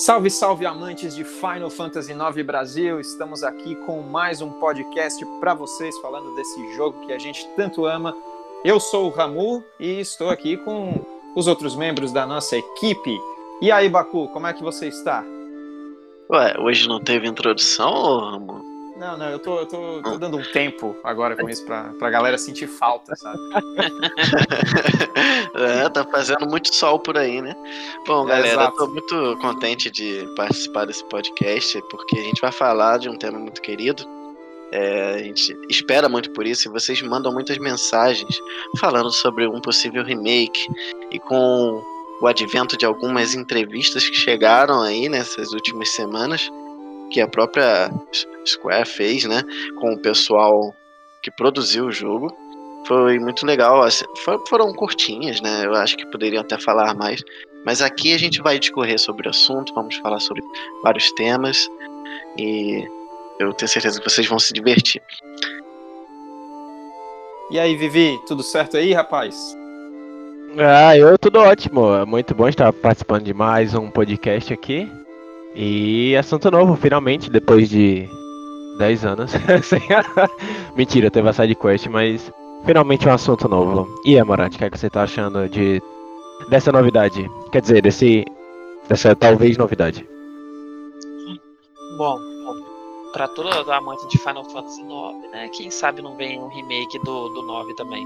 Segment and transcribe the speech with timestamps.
[0.00, 2.98] Salve, salve amantes de Final Fantasy IX Brasil!
[3.00, 7.84] Estamos aqui com mais um podcast para vocês falando desse jogo que a gente tanto
[7.84, 8.16] ama.
[8.64, 11.04] Eu sou o Ramu e estou aqui com
[11.36, 13.14] os outros membros da nossa equipe.
[13.60, 15.22] E aí, Baku, como é que você está?
[16.30, 18.69] Ué, hoje não teve introdução, Ramu?
[19.00, 22.10] Não, não, eu tô, eu tô, tô, dando um tempo agora com isso pra, pra
[22.10, 23.38] galera sentir falta, sabe?
[25.56, 27.56] é, tá fazendo muito sol por aí, né?
[28.06, 28.74] Bom, é, galera, exato.
[28.74, 33.16] eu tô muito contente de participar desse podcast, porque a gente vai falar de um
[33.16, 34.04] tema muito querido.
[34.70, 38.38] É, a gente espera muito por isso e vocês mandam muitas mensagens
[38.78, 40.68] falando sobre um possível remake
[41.10, 41.82] e com
[42.20, 46.50] o advento de algumas entrevistas que chegaram aí nessas últimas semanas
[47.10, 47.90] que a própria
[48.46, 49.42] Square fez, né,
[49.78, 50.74] com o pessoal
[51.22, 52.34] que produziu o jogo.
[52.86, 53.82] Foi muito legal.
[53.82, 54.04] Assim,
[54.48, 55.66] foram curtinhas, né?
[55.66, 57.22] Eu acho que poderiam até falar mais.
[57.64, 60.42] Mas aqui a gente vai discorrer sobre o assunto, vamos falar sobre
[60.82, 61.68] vários temas
[62.38, 62.82] e
[63.38, 65.02] eu tenho certeza que vocês vão se divertir.
[67.50, 69.56] E aí, Vivi, tudo certo aí, rapaz?
[70.58, 72.06] Ah, eu tudo ótimo.
[72.06, 74.90] Muito bom estar participando de mais um podcast aqui.
[75.54, 78.08] E assunto novo, finalmente, depois de
[78.78, 79.32] 10 anos.
[80.76, 82.32] Mentira, teve a side quest, mas
[82.64, 83.88] finalmente um assunto novo.
[84.04, 85.82] E Amarante, o que, é que você tá achando de
[86.48, 87.28] dessa novidade?
[87.52, 88.24] Quer dizer, desse
[88.88, 90.06] dessa talvez novidade.
[91.98, 92.18] Bom,
[93.12, 95.48] para todo amante de Final Fantasy IX, né?
[95.50, 98.04] Quem sabe não vem um remake do, do 9 também.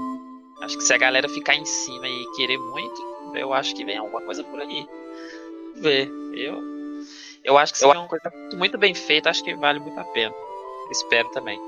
[0.61, 3.01] Acho que se a galera ficar em cima e querer muito,
[3.35, 4.87] eu acho que vem alguma coisa por aí.
[5.81, 6.74] Ver, eu
[7.45, 10.03] eu acho que se é uma coisa muito bem feita, acho que vale muito a
[10.03, 10.33] pena.
[10.89, 11.59] Espero também.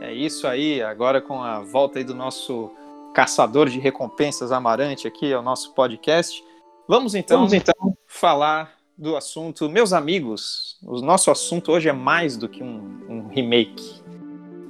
[0.00, 2.70] É isso aí, agora com a volta aí do nosso
[3.14, 6.44] caçador de recompensas Amarante aqui ao nosso podcast.
[6.86, 9.68] Vamos então, Vamos, então falar do assunto.
[9.68, 14.02] Meus amigos, o nosso assunto hoje é mais do que um, um remake.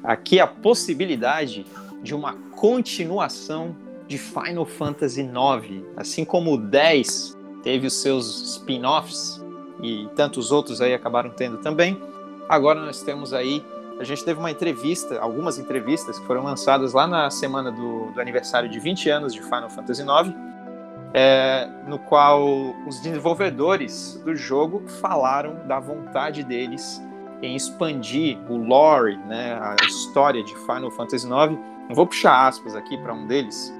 [0.04, 1.64] Aqui a possibilidade
[2.02, 3.74] de uma continuação
[4.06, 9.44] de Final Fantasy IX, assim como o 10 teve os seus spin-offs
[9.82, 12.00] e tantos outros aí acabaram tendo também.
[12.48, 13.64] Agora nós temos aí,
[13.98, 18.20] a gente teve uma entrevista, algumas entrevistas que foram lançadas lá na semana do, do
[18.20, 20.34] aniversário de 20 anos de Final Fantasy IX,
[21.12, 22.44] é, no qual
[22.86, 27.02] os desenvolvedores do jogo falaram da vontade deles
[27.42, 31.58] em expandir o lore, né, a história de Final Fantasy IX.
[31.88, 33.72] Eu vou puxar aspas aqui para um deles,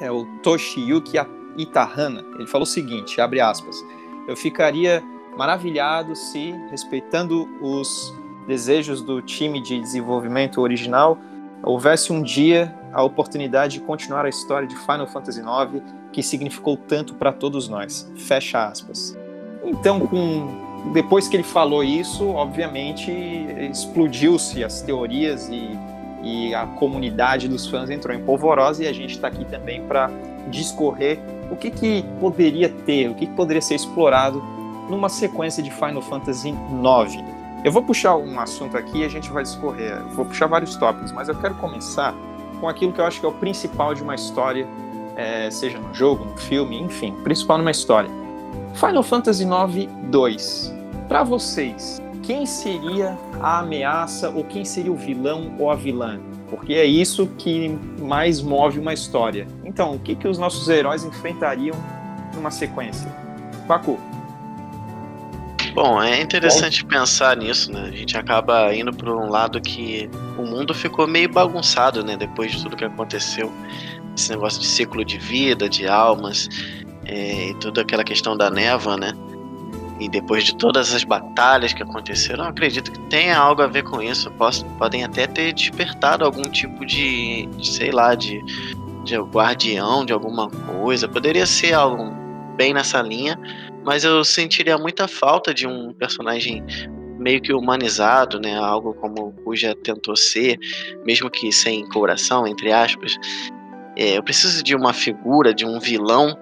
[0.00, 1.18] é o Toshiyuki
[1.56, 2.24] Itahana.
[2.34, 3.84] Ele falou o seguinte, abre aspas,
[4.26, 5.02] eu ficaria
[5.36, 8.14] maravilhado se, respeitando os
[8.46, 11.18] desejos do time de desenvolvimento original,
[11.62, 15.82] houvesse um dia a oportunidade de continuar a história de Final Fantasy IX,
[16.12, 18.10] que significou tanto para todos nós.
[18.16, 19.16] Fecha aspas.
[19.64, 23.10] Então, com depois que ele falou isso, obviamente
[23.70, 25.70] explodiu-se as teorias e,
[26.22, 30.10] e a comunidade dos fãs entrou em polvorosa e a gente está aqui também para
[30.50, 31.18] discorrer
[31.50, 34.42] o que, que poderia ter, o que, que poderia ser explorado
[34.88, 37.24] numa sequência de Final Fantasy IX.
[37.64, 40.02] Eu vou puxar um assunto aqui e a gente vai discorrer.
[40.10, 42.14] vou puxar vários tópicos, mas eu quero começar
[42.60, 44.66] com aquilo que eu acho que é o principal de uma história,
[45.16, 48.10] é, seja no jogo, no filme, enfim, principal numa história.
[48.74, 50.74] Final Fantasy IX 2.
[51.08, 56.20] Para vocês, quem seria a ameaça ou quem seria o vilão ou a vilã?
[56.56, 59.48] Porque é isso que mais move uma história.
[59.64, 61.76] Então, o que, que os nossos heróis enfrentariam
[62.34, 63.10] numa sequência?
[63.66, 63.98] Baku.
[65.74, 66.90] Bom, é interessante Bom.
[66.90, 67.90] pensar nisso, né?
[67.92, 72.16] A gente acaba indo para um lado que o mundo ficou meio bagunçado, né?
[72.16, 73.52] Depois de tudo que aconteceu,
[74.16, 76.48] esse negócio de ciclo de vida, de almas,
[77.04, 79.12] é, e toda aquela questão da névoa, né?
[80.00, 84.02] E depois de todas as batalhas que aconteceram, acredito que tenha algo a ver com
[84.02, 84.30] isso.
[84.32, 88.42] Posso, podem até ter despertado algum tipo de, de sei lá, de,
[89.04, 91.06] de guardião de alguma coisa.
[91.06, 92.12] Poderia ser algo
[92.56, 93.38] bem nessa linha,
[93.84, 96.64] mas eu sentiria muita falta de um personagem
[97.18, 98.56] meio que humanizado, né?
[98.56, 100.58] Algo como o Kuja tentou ser,
[101.04, 103.16] mesmo que sem coração, entre aspas.
[103.96, 106.36] É, eu preciso de uma figura, de um vilão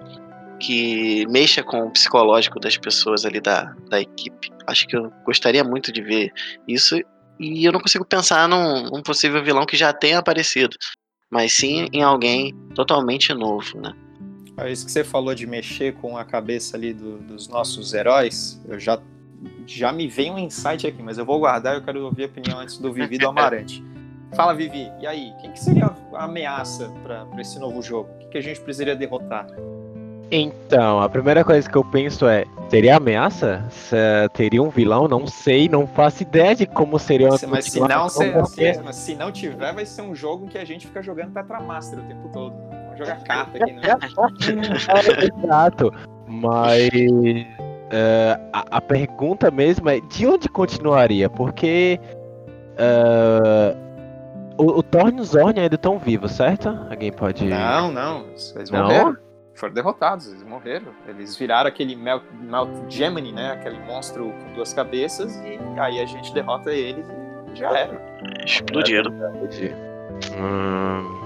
[0.59, 4.51] que mexa com o psicológico das pessoas ali da, da equipe.
[4.67, 6.31] Acho que eu gostaria muito de ver
[6.67, 6.99] isso
[7.39, 10.77] e eu não consigo pensar num, num possível vilão que já tenha aparecido,
[11.29, 13.93] mas sim em alguém totalmente novo, né?
[14.57, 18.61] É isso que você falou de mexer com a cabeça ali do, dos nossos heróis,
[18.67, 19.01] eu já,
[19.65, 22.59] já me vem um insight aqui, mas eu vou guardar, eu quero ouvir a opinião
[22.59, 23.83] antes do Vivi do Amarante.
[24.35, 25.31] Fala, Vivi, e aí?
[25.41, 28.09] Quem que seria a ameaça para esse novo jogo?
[28.15, 29.45] O que, que a gente precisaria derrotar?
[30.31, 33.63] Então, a primeira coisa que eu penso é, teria ameaça?
[33.69, 33.95] Se,
[34.33, 35.07] teria um vilão?
[35.07, 38.73] Não sei, não faço ideia de como seria uma Mas se não, se, porque...
[38.73, 42.03] se, se não tiver, vai ser um jogo que a gente fica jogando Tetramaster o
[42.03, 42.55] tempo todo.
[42.71, 43.81] Vamos jogar carta aqui, né?
[45.43, 45.93] exato.
[46.27, 51.29] Mas uh, a, a, pergunta mesmo é de onde continuaria?
[51.29, 51.99] Porque
[52.73, 53.77] uh,
[54.57, 56.69] o, o Thorne e o Zorn ainda estão vivos, certo?
[56.89, 57.45] Alguém pode.
[57.45, 58.25] Não, não.
[58.55, 58.83] Eles não?
[58.83, 59.17] morreram.
[59.55, 60.91] Foram derrotados, eles morreram.
[61.07, 63.51] Eles viraram aquele Melt, Melt Gemini, né?
[63.51, 68.01] Aquele monstro com duas cabeças, e aí a gente derrota eles e já era.
[68.45, 69.11] Explodiram.
[70.37, 71.23] Hum...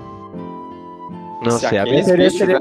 [1.44, 2.60] Não Se sei, a minha teoria seria.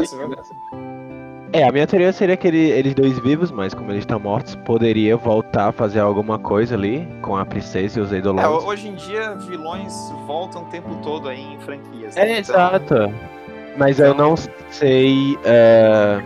[1.52, 4.54] É, a minha teoria seria que ele, eles dois vivos, mas como eles estão mortos,
[4.56, 8.44] poderia voltar a fazer alguma coisa ali com a princesa e os Eidolons.
[8.44, 9.94] É, hoje em dia, vilões
[10.26, 12.14] voltam o tempo todo aí em franquias.
[12.14, 12.22] Né?
[12.22, 12.54] É, então...
[12.54, 13.35] exato.
[13.76, 14.34] Mas eu não
[14.70, 16.22] sei uh,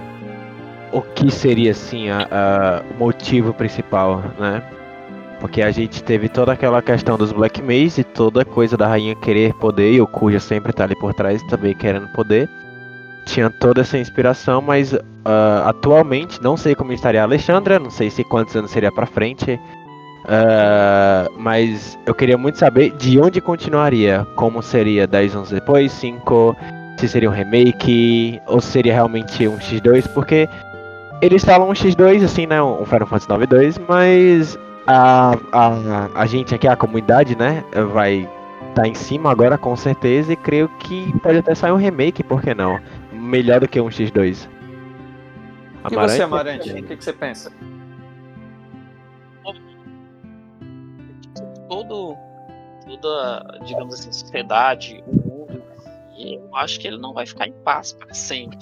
[0.92, 4.62] o que seria, assim, o motivo principal, né?
[5.40, 9.14] Porque a gente teve toda aquela questão dos Black Maze e toda coisa da rainha
[9.14, 12.48] querer poder, e o Cuja sempre tá ali por trás também querendo poder.
[13.24, 15.00] Tinha toda essa inspiração, mas uh,
[15.64, 19.58] atualmente não sei como estaria a Alexandra, não sei se quantos anos seria pra frente.
[20.24, 24.26] Uh, mas eu queria muito saber de onde continuaria.
[24.36, 26.54] Como seria 10 anos depois, 5,
[27.00, 30.48] se seria um remake, ou seria realmente um X2, porque
[31.22, 32.62] eles falam um X2, assim, né?
[32.62, 38.28] Um Final Fantasy 9 2, mas a, a, a gente aqui, a comunidade, né, vai
[38.68, 42.22] estar tá em cima agora com certeza e creio que pode até sair um remake,
[42.22, 42.78] por que não?
[43.12, 44.48] Melhor do que um X2.
[45.90, 47.50] E você, Amarante, o que, que você pensa?
[51.68, 52.16] Todo,
[52.84, 55.39] toda, digamos assim, sociedade, o
[56.24, 58.58] mundo, eu acho que ele não vai ficar em paz para sempre.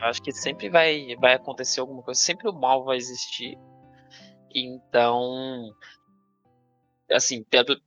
[0.00, 3.56] Eu acho que sempre vai, vai acontecer alguma coisa, sempre o mal vai existir
[4.54, 5.74] então,
[7.10, 7.80] assim, pelo,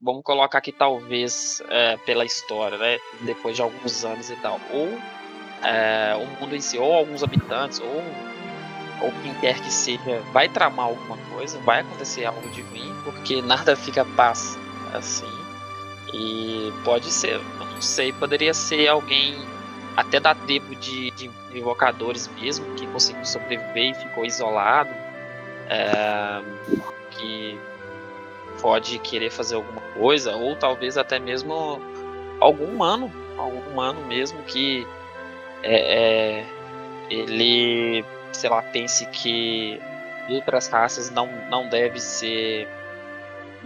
[0.00, 2.98] vamos colocar aqui talvez é, pela história, né?
[3.22, 4.88] Depois de alguns anos e tal, ou
[5.62, 8.02] é, o mundo em si, ou alguns habitantes, ou
[8.98, 13.42] ou quem quer que seja, vai tramar alguma coisa, vai acontecer algo de ruim, porque
[13.42, 14.58] nada fica paz
[14.94, 15.30] assim.
[16.14, 17.38] E pode ser,
[17.76, 19.36] não sei, poderia ser alguém
[19.94, 24.90] até da tribo de, de invocadores mesmo, que conseguiu sobreviver e ficou isolado
[25.68, 26.42] é,
[27.10, 27.58] que
[28.60, 31.78] pode querer fazer alguma coisa, ou talvez até mesmo
[32.40, 34.86] algum humano, algum humano mesmo que
[35.62, 36.46] é, é,
[37.10, 39.78] ele, sei lá, pense que
[40.30, 42.66] outras raças não, não deve ser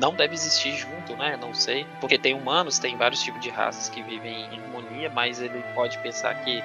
[0.00, 1.38] não deve existir junto, né?
[1.41, 5.41] Não sei, porque tem humanos, tem vários tipos de raças que vivem em harmonia, mas
[5.41, 6.64] ele pode pensar que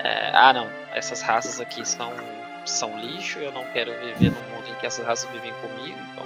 [0.00, 2.12] é, ah, não, essas raças aqui são
[2.66, 6.24] são lixo, eu não quero viver num mundo em que essas raças vivem comigo, então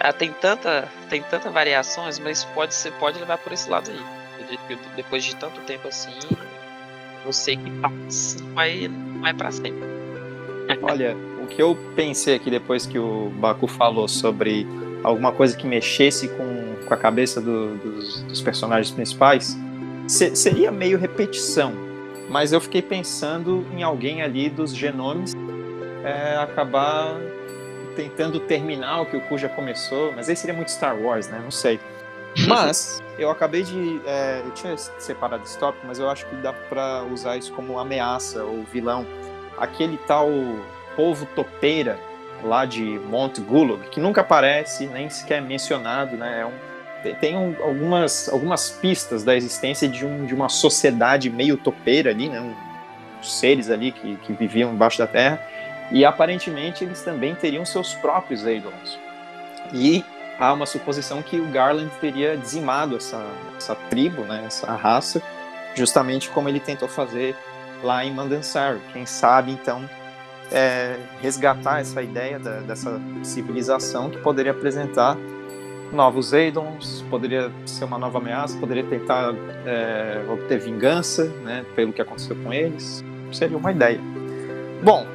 [0.00, 4.18] ah, tem tanta tem tanta variações, mas pode ser pode levar por esse lado aí.
[4.96, 6.14] Depois de tanto tempo assim,
[7.24, 8.88] eu sei que passa, vai
[9.20, 9.86] vai para sempre.
[10.82, 14.66] Olha, o que eu pensei aqui depois que o Baku falou sobre
[15.08, 19.56] alguma coisa que mexesse com, com a cabeça do, dos, dos, personagens principais,
[20.06, 21.88] se, seria meio repetição
[22.28, 25.34] mas eu fiquei pensando em alguém ali dos genomes
[26.04, 27.16] é, acabar
[27.96, 31.40] tentando terminar o que o Cu já começou, mas aí seria muito Star Wars, né?
[31.42, 31.80] Não sei.
[32.46, 34.00] Mas eu acabei de.
[34.06, 37.78] É, eu tinha separado esse tópico, mas eu acho que dá para usar isso como
[37.78, 39.04] ameaça ou vilão.
[39.56, 40.28] Aquele tal
[40.94, 41.98] povo topeira
[42.42, 46.40] lá de Mont Gulog, que nunca aparece, nem sequer mencionado, né?
[46.40, 46.68] É um
[47.20, 52.28] tem um, algumas, algumas pistas da existência de, um, de uma sociedade meio topeira ali,
[52.28, 52.54] né?
[53.22, 55.40] Seres ali que, que viviam embaixo da terra,
[55.90, 58.98] e aparentemente eles também teriam seus próprios Eidolons.
[59.72, 60.04] E
[60.38, 63.24] há uma suposição que o Garland teria dizimado essa,
[63.56, 65.22] essa tribo, né, essa raça,
[65.74, 67.36] justamente como ele tentou fazer
[67.82, 68.78] lá em Mandansar.
[68.92, 69.88] Quem sabe, então,
[70.50, 75.16] é, resgatar essa ideia da, dessa civilização que poderia apresentar
[75.92, 82.02] novos Eidons, poderia ser uma nova ameaça, poderia tentar é, obter vingança, né, pelo que
[82.02, 83.04] aconteceu com eles.
[83.32, 84.00] Seria uma ideia.
[84.82, 85.06] Bom,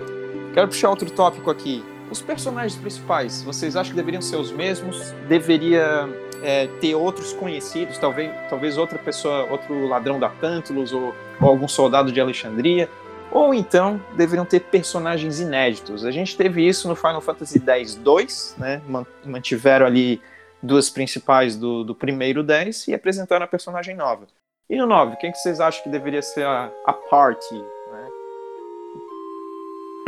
[0.53, 1.83] quero puxar outro tópico aqui.
[2.11, 5.11] Os personagens principais, vocês acham que deveriam ser os mesmos?
[5.27, 6.07] Deveria
[6.43, 11.67] é, ter outros conhecidos, talvez, talvez outra pessoa, outro ladrão da Tantalus ou, ou algum
[11.67, 12.89] soldado de Alexandria?
[13.33, 16.05] Ou então deveriam ter personagens inéditos.
[16.05, 18.79] A gente teve isso no Final Fantasy X-2, né?
[19.25, 20.21] Mantiveram ali
[20.61, 24.27] duas principais do, do primeiro 10 e apresentaram a personagem nova.
[24.69, 27.55] E no 9, quem que vocês acham que deveria ser a, a party?
[27.55, 28.09] Né?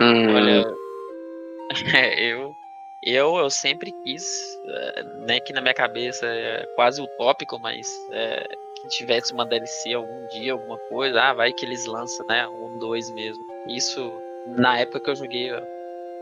[0.02, 0.36] Hum.
[0.36, 0.76] Olha,
[1.96, 2.54] é, eu,
[3.04, 4.24] eu, eu sempre quis,
[4.68, 8.48] é, né, que na minha cabeça é quase utópico, mas é,
[8.88, 13.10] tivesse uma DLC algum dia, alguma coisa, ah, vai que eles lançam, né, um, dois
[13.12, 13.44] mesmo.
[13.68, 14.12] Isso,
[14.48, 15.52] na época que eu joguei,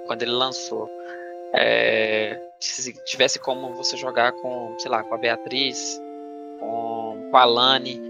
[0.08, 0.90] quando ele lançou,
[1.54, 6.02] é, se tivesse como você jogar com, sei lá, com a Beatriz,
[6.60, 8.02] com, com a Lani,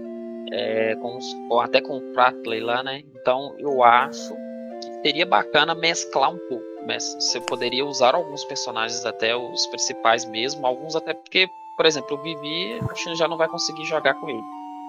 [0.52, 1.18] é, com,
[1.50, 3.02] ou até com o Pratley lá, né?
[3.14, 4.34] Então eu acho
[4.80, 6.64] que seria bacana mesclar um pouco.
[6.86, 12.16] Mas você poderia usar alguns personagens até os principais mesmo, alguns até porque, por exemplo,
[12.16, 14.42] o Vivi, a gente já não vai conseguir jogar com ele.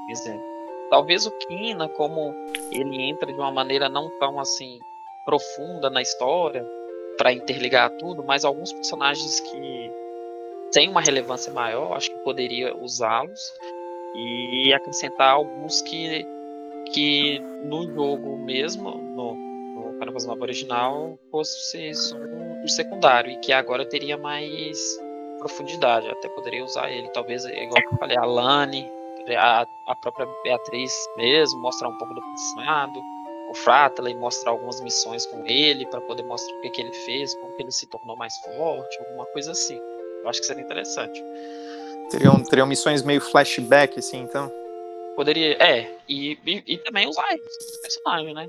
[0.10, 0.44] Exemplo.
[0.90, 2.34] Talvez o Kina, como
[2.72, 4.80] ele entra de uma maneira não tão assim
[5.26, 6.64] profunda na história,
[7.18, 9.92] para interligar tudo, mas alguns personagens que
[10.72, 13.40] têm uma relevância maior, acho que poderia usá-los
[14.16, 16.26] e acrescentar alguns que,
[16.94, 23.86] que no jogo mesmo, no, no Fantasy original, fosse um, um secundário e que agora
[23.86, 25.00] teria mais
[25.40, 26.10] profundidade.
[26.10, 28.90] Até poderia usar ele, talvez, igual que eu falei, a Lani,
[29.38, 33.00] a, a própria Beatriz mesmo, mostrar um pouco do passado
[33.50, 37.34] o Fratley, mostrar algumas missões com ele para poder mostrar o que, que ele fez,
[37.36, 39.80] como que ele se tornou mais forte, alguma coisa assim.
[40.22, 41.24] Eu acho que seria interessante.
[42.10, 44.52] Teriam, teriam missões meio flashback, assim, então?
[45.16, 48.48] Poderia, é, e, e, e também usar esse personagem, né?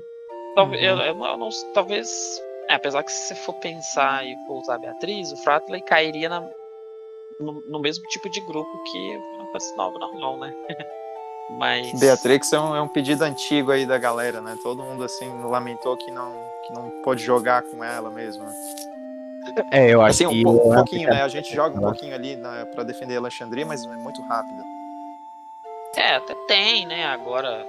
[0.55, 0.87] Talvez, uhum.
[0.87, 4.75] eu, eu, eu não, talvez, é, apesar que se você for pensar e for usar
[4.75, 6.49] a Beatriz, o Fratley cairia na,
[7.39, 10.53] no, no, mesmo tipo de grupo que Fantasy IX normal, né?
[11.57, 11.97] Mas...
[11.97, 14.57] Beatrix é um, é um pedido antigo aí da galera, né?
[14.61, 16.33] Todo mundo assim lamentou que não,
[16.65, 18.43] que não pôde jogar com ela mesmo.
[18.43, 18.53] Né?
[19.71, 20.45] É, eu acho assim, que.
[20.45, 21.21] Um, um pouquinho, né?
[21.21, 24.61] A gente joga um pouquinho ali né, para defender a Alexandria, mas é muito rápido.
[25.95, 27.05] É, até tem, né?
[27.05, 27.65] Agora,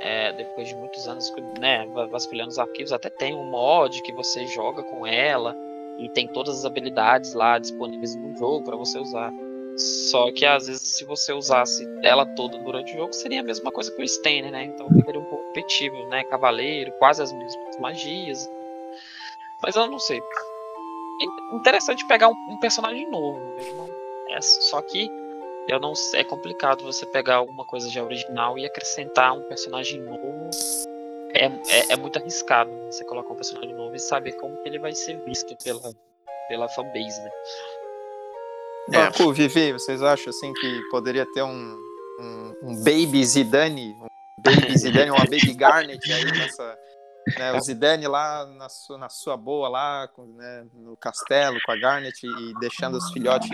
[0.00, 4.46] é, depois de muitos anos, né, vasculhando os arquivos, até tem um mod que você
[4.46, 5.54] joga com ela
[6.00, 9.32] e tem todas as habilidades lá disponíveis no jogo para você usar.
[9.76, 13.70] Só que às vezes se você usasse ela toda durante o jogo, seria a mesma
[13.70, 14.64] coisa que o Stanner, né?
[14.64, 16.24] Então ficaria um pouco repetível, né?
[16.24, 18.50] Cavaleiro, quase as mesmas magias.
[19.62, 20.18] Mas eu não sei.
[20.18, 23.40] É interessante pegar um, um personagem novo.
[24.30, 25.10] É, só que
[25.68, 30.50] eu não é complicado você pegar alguma coisa já original e acrescentar um personagem novo.
[31.34, 34.92] É, é, é muito arriscado você colocar um personagem novo e saber como ele vai
[34.92, 35.92] ser visto pela,
[36.48, 37.30] pela fanbase, né?
[38.92, 39.10] É.
[39.10, 41.78] Pô, Vivi, vocês acham assim que poderia ter um,
[42.20, 44.08] um, um Baby Zidane, um
[44.42, 46.78] Baby Zidane, uma Baby Garnet aí nessa.
[47.38, 51.70] Né, o Zidane lá na sua, na sua boa lá com, né, no castelo com
[51.70, 53.50] a Garnet e deixando os filhotes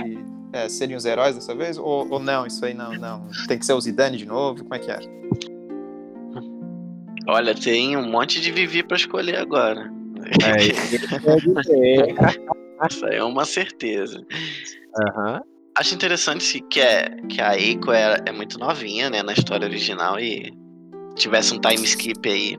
[0.52, 3.66] é, serem os heróis dessa vez ou, ou não isso aí não não tem que
[3.66, 4.98] ser o Zidane de novo como é que é
[7.26, 9.90] olha tem um monte de Vivi para escolher agora.
[10.44, 10.66] É,
[12.90, 14.18] isso aí é uma certeza.
[14.18, 15.40] Uhum.
[15.78, 20.18] Acho interessante que, é, que a Eiko é, é muito novinha, né, na história original
[20.18, 20.52] e
[21.14, 22.58] tivesse um time skip aí,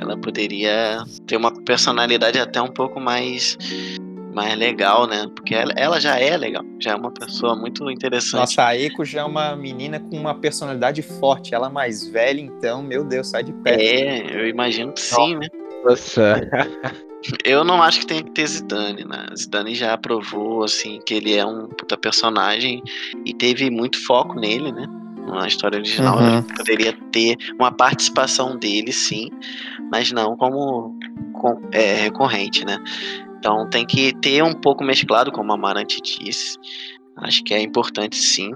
[0.00, 3.56] ela poderia ter uma personalidade até um pouco mais
[4.34, 5.26] mais legal, né?
[5.34, 8.40] Porque ela, ela já é legal, já é uma pessoa muito interessante.
[8.40, 11.54] Nossa, a Eiko já é uma menina com uma personalidade forte.
[11.54, 13.80] Ela é mais velha, então, meu Deus, sai de perto.
[13.80, 15.48] É, eu imagino que sim, né?
[15.84, 16.40] Nossa.
[17.42, 19.26] Eu não acho que tem que ter Zidane, né?
[19.34, 22.82] Zidane já provou, assim, que ele é um puta personagem
[23.24, 24.86] e teve muito foco nele, né?
[25.26, 26.42] Na história original, uhum.
[26.42, 29.30] poderia ter uma participação dele, sim,
[29.90, 30.98] mas não como
[31.32, 32.78] com, é, recorrente, né?
[33.44, 36.56] Então tem que ter um pouco mesclado, como a Amarante disse.
[37.18, 38.52] Acho que é importante, sim.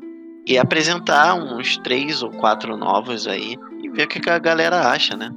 [0.46, 5.14] E apresentar uns três ou quatro novos aí e ver o que a galera acha,
[5.14, 5.30] né?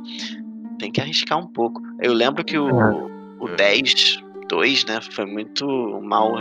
[0.80, 1.82] Tem que arriscar um pouco.
[2.00, 3.10] Eu lembro que o,
[3.42, 4.32] o 10, é.
[4.48, 5.66] 2, né, foi muito
[6.02, 6.34] mal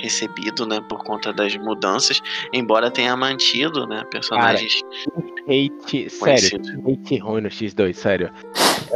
[0.00, 2.20] recebido, né, por conta das mudanças,
[2.52, 8.32] embora tenha mantido, né, personagens Cara, hate, sério, hate ruim no X2, sério.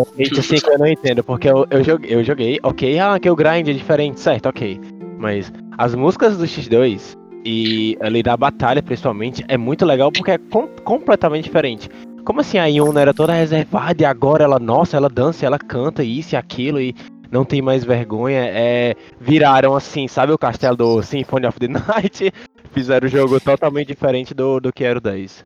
[0.03, 3.31] Hate assim que eu não entendo, porque eu, eu, joguei, eu joguei, ok, ah, que
[3.31, 4.81] o grind é diferente, certo, ok,
[5.19, 10.39] mas as músicas do X2 e ali da batalha, principalmente, é muito legal porque é
[10.39, 11.89] com, completamente diferente.
[12.25, 16.03] Como assim a Yuna era toda reservada e agora ela, nossa, ela dança, ela canta
[16.03, 16.93] isso e aquilo e
[17.31, 22.33] não tem mais vergonha, é, viraram assim, sabe o castelo do Symphony of the Night?
[22.73, 25.45] Fizeram o jogo totalmente diferente do, do que era o 10.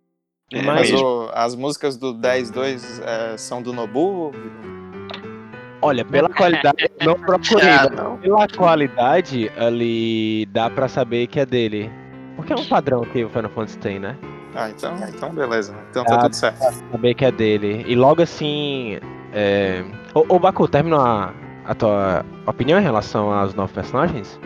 [0.52, 4.32] É, mas, mas o, as músicas do 10.2 é, são do Nobu?
[5.82, 8.18] Olha, pela qualidade, não procurei, não.
[8.18, 11.90] pela qualidade ali dá pra saber que é dele.
[12.36, 14.16] Porque é um padrão que o Final Fantasy tem, né?
[14.54, 15.74] Ah, então, então beleza.
[15.90, 16.58] Então tá tudo certo.
[16.90, 17.84] Saber que é dele.
[17.86, 18.98] E logo assim.
[19.32, 19.84] É...
[20.14, 21.32] Ô, ô Baku, termina a,
[21.64, 24.40] a tua opinião em relação aos novos personagens?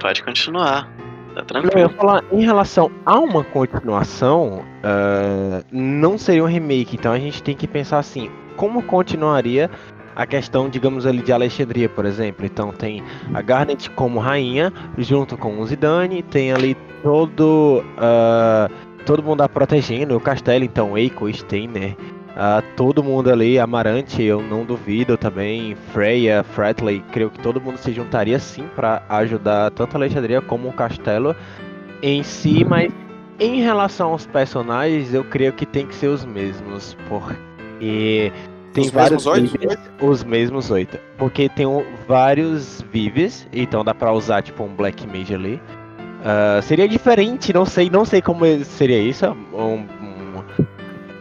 [0.00, 0.88] Pode continuar.
[1.36, 1.74] Tá tranquilo.
[1.74, 7.12] Não, eu ia falar, em relação a uma continuação, uh, não seria um remake, então
[7.12, 9.70] a gente tem que pensar assim, como continuaria
[10.14, 12.46] a questão, digamos ali, de Alexandria, por exemplo.
[12.46, 13.02] Então tem
[13.34, 17.84] a Garnet como rainha, junto com o Zidane, tem ali todo.
[17.98, 21.94] Uh, todo mundo a protegendo o castelo, então Eiko, Steiner,
[22.36, 27.78] uh, todo mundo ali, Amarante, eu não duvido também, Freya, Fretley, creio que todo mundo
[27.78, 31.34] se juntaria sim para ajudar tanto a Alexandria como o castelo
[32.02, 32.92] em si, mas
[33.38, 38.32] em relação aos personagens, eu creio que tem que ser os mesmos, porque
[38.72, 40.98] tem os vários mesmos vives, os mesmos oito.
[41.18, 45.60] Porque tem um, vários vives, então dá pra usar tipo um Black Mage ali.
[46.20, 49.26] Uh, seria diferente, não sei, não sei como seria isso.
[49.52, 49.86] Um,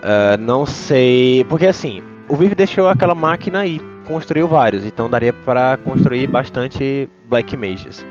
[0.05, 1.43] uh, não sei.
[1.49, 7.09] Porque assim, o Vive deixou aquela máquina e construiu vários, então daria para construir bastante
[7.27, 8.05] Black Mages.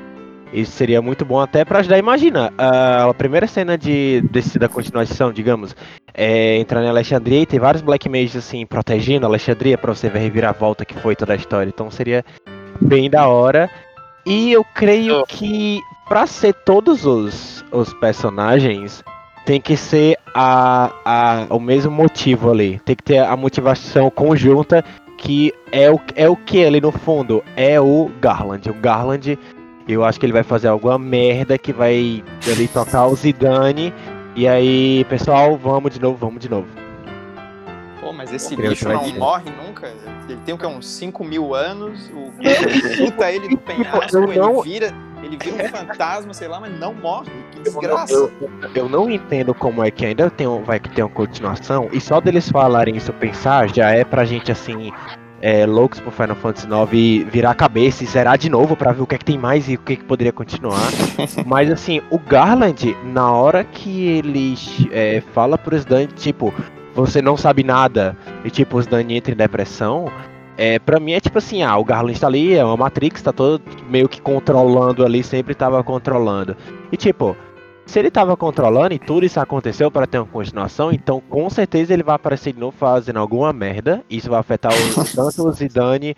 [0.52, 1.98] Isso seria muito bom até para ajudar.
[1.98, 5.74] Imagina, a primeira cena de, desse, da continuação, digamos,
[6.12, 10.20] é entrar em Alexandria e tem vários Black Mages assim, protegendo Alexandria para você ver
[10.20, 11.68] a reviravolta que foi toda a história.
[11.68, 12.24] Então seria
[12.80, 13.68] bem da hora.
[14.24, 19.02] E eu creio que para ser todos os, os personagens,
[19.44, 22.80] tem que ser a, a, o mesmo motivo ali.
[22.84, 24.84] Tem que ter a motivação conjunta
[25.18, 27.42] que é o, é o que ali no fundo?
[27.56, 28.68] É o Garland.
[28.68, 29.38] O Garland
[29.86, 33.92] eu acho que ele vai fazer alguma merda que vai ali tocar o Zidane.
[34.34, 36.83] E aí, pessoal, vamos de novo, vamos de novo.
[38.04, 39.90] Pô, mas esse bicho não morre nunca.
[40.28, 40.66] Ele tem o que?
[40.66, 42.10] Uns 5 mil anos.
[42.10, 42.30] O
[42.94, 44.94] chuta ele do penhasco, ele vira.
[45.22, 47.30] Ele vira um fantasma, sei lá, mas não morre.
[47.50, 48.12] Que desgraça.
[48.12, 51.88] Eu, eu, eu não entendo como é que ainda tem, vai ter uma continuação.
[51.92, 54.92] E só deles falarem isso, pensar, já é pra gente assim
[55.40, 59.02] é, loucos pro Final Fantasy IX virar a cabeça e zerar de novo para ver
[59.02, 60.90] o que é que tem mais e o que, é que poderia continuar.
[61.46, 64.54] Mas assim, o Garland, na hora que ele
[64.90, 66.52] é, fala pro Sdan, tipo,
[66.94, 70.10] você não sabe nada, e tipo, o Sdan entra em depressão,
[70.56, 73.32] é, pra mim é tipo assim, ah, o Garland tá ali, é uma Matrix, tá
[73.32, 76.56] todo meio que controlando ali, sempre tava controlando.
[76.92, 77.36] E tipo,
[77.86, 81.92] se ele estava controlando e tudo isso aconteceu para ter uma continuação, então com certeza
[81.92, 84.02] ele vai aparecer de novo fazendo alguma merda.
[84.08, 86.16] Isso vai afetar o, tanto o Zidane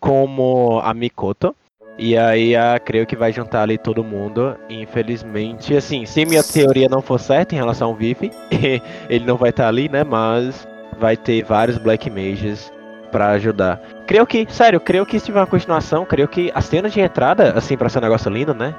[0.00, 1.54] como a Mikoto.
[1.96, 4.56] E aí a, creio que vai juntar ali todo mundo.
[4.68, 8.32] Infelizmente, assim, se minha teoria não for certa em relação ao Vivi,
[9.08, 10.02] ele não vai estar tá ali, né?
[10.02, 10.66] Mas
[10.98, 12.72] vai ter vários Black Mages
[13.12, 13.80] para ajudar.
[14.06, 17.52] Creio que, sério, creio que se tiver uma continuação, creio que a cena de entrada,
[17.56, 18.74] assim, pra ser um negócio lindo, né?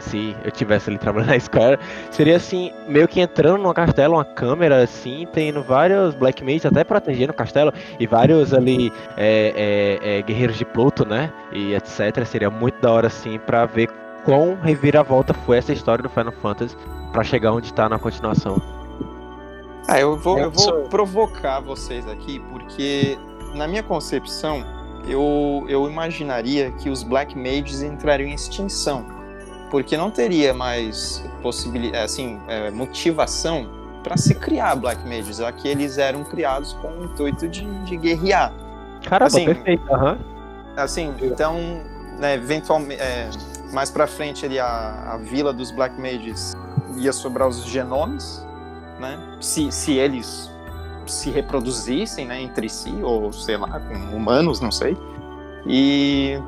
[0.00, 1.78] Se eu tivesse ali trabalhando na Square,
[2.10, 6.84] seria assim, meio que entrando no castelo, uma câmera assim, tendo vários Black Mages até
[6.84, 11.32] protegendo o castelo, e vários ali é, é, é, guerreiros de Pluto, né?
[11.52, 12.24] E etc.
[12.24, 13.88] Seria muito da hora assim pra ver
[14.24, 16.76] quão reviravolta foi essa história do Final Fantasy
[17.12, 18.60] para chegar onde tá na continuação.
[19.88, 23.16] Ah, eu vou, eu vou provocar vocês aqui, porque
[23.54, 24.64] na minha concepção,
[25.06, 29.15] eu, eu imaginaria que os Black Mages entrariam em extinção
[29.70, 33.68] porque não teria mais possibilidade, assim, é, motivação
[34.02, 37.96] para se criar Black Mages, já que eles eram criados com o intuito de, de
[37.96, 38.52] guerrear.
[39.04, 40.18] Caramba, assim, perfeito, uhum.
[40.76, 41.58] Assim, então,
[42.18, 43.28] né, eventualmente, é,
[43.72, 46.54] mais para frente ali a, a vila dos Black Mages
[46.96, 48.46] ia sobrar os genomes,
[49.00, 50.50] né, se, se eles
[51.06, 54.96] se reproduzissem, né, entre si, ou sei lá, com humanos, não sei,
[55.66, 56.40] e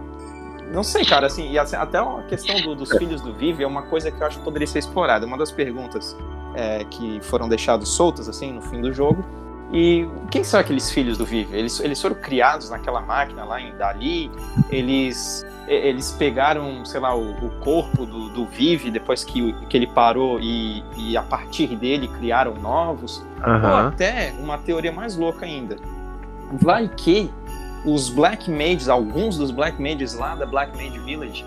[0.72, 3.66] não sei, cara, assim, e assim, até a questão do, dos filhos do Vive é
[3.66, 5.26] uma coisa que eu acho que poderia ser explorada.
[5.26, 6.16] Uma das perguntas
[6.54, 9.24] é, que foram deixadas soltas, assim, no fim do jogo.
[9.72, 11.56] E quem são aqueles filhos do Vive?
[11.56, 14.30] Eles, eles foram criados naquela máquina lá em Dali,
[14.70, 19.86] eles, eles pegaram, sei lá, o, o corpo do, do Vive depois que, que ele
[19.86, 23.18] parou e, e a partir dele criaram novos.
[23.46, 23.70] Uhum.
[23.70, 25.76] Ou até uma teoria mais louca ainda.
[26.50, 27.30] Vai que
[27.84, 31.44] os Black Mages, alguns dos Black Mages lá da Black Mage Village,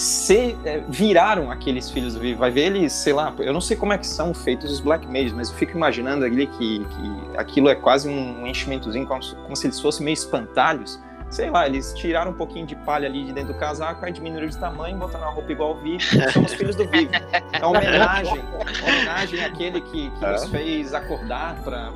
[0.00, 2.34] se, é, viraram aqueles filhos do Vivi.
[2.34, 5.06] Vai ver eles, sei lá, eu não sei como é que são feitos os Black
[5.06, 9.54] Mages, mas eu fico imaginando ali que, que aquilo é quase um, enchimentozinho, como, como
[9.54, 10.98] se eles fossem meio espantalhos.
[11.28, 14.48] Sei lá, eles tiraram um pouquinho de palha ali de dentro do casaco, aí diminuíram
[14.48, 16.02] de tamanho, botaram uma roupa igual o Vivi,
[16.32, 17.10] são os filhos do Vivi.
[17.52, 18.40] É uma homenagem,
[18.82, 21.92] uma homenagem àquele que, que nos fez acordar para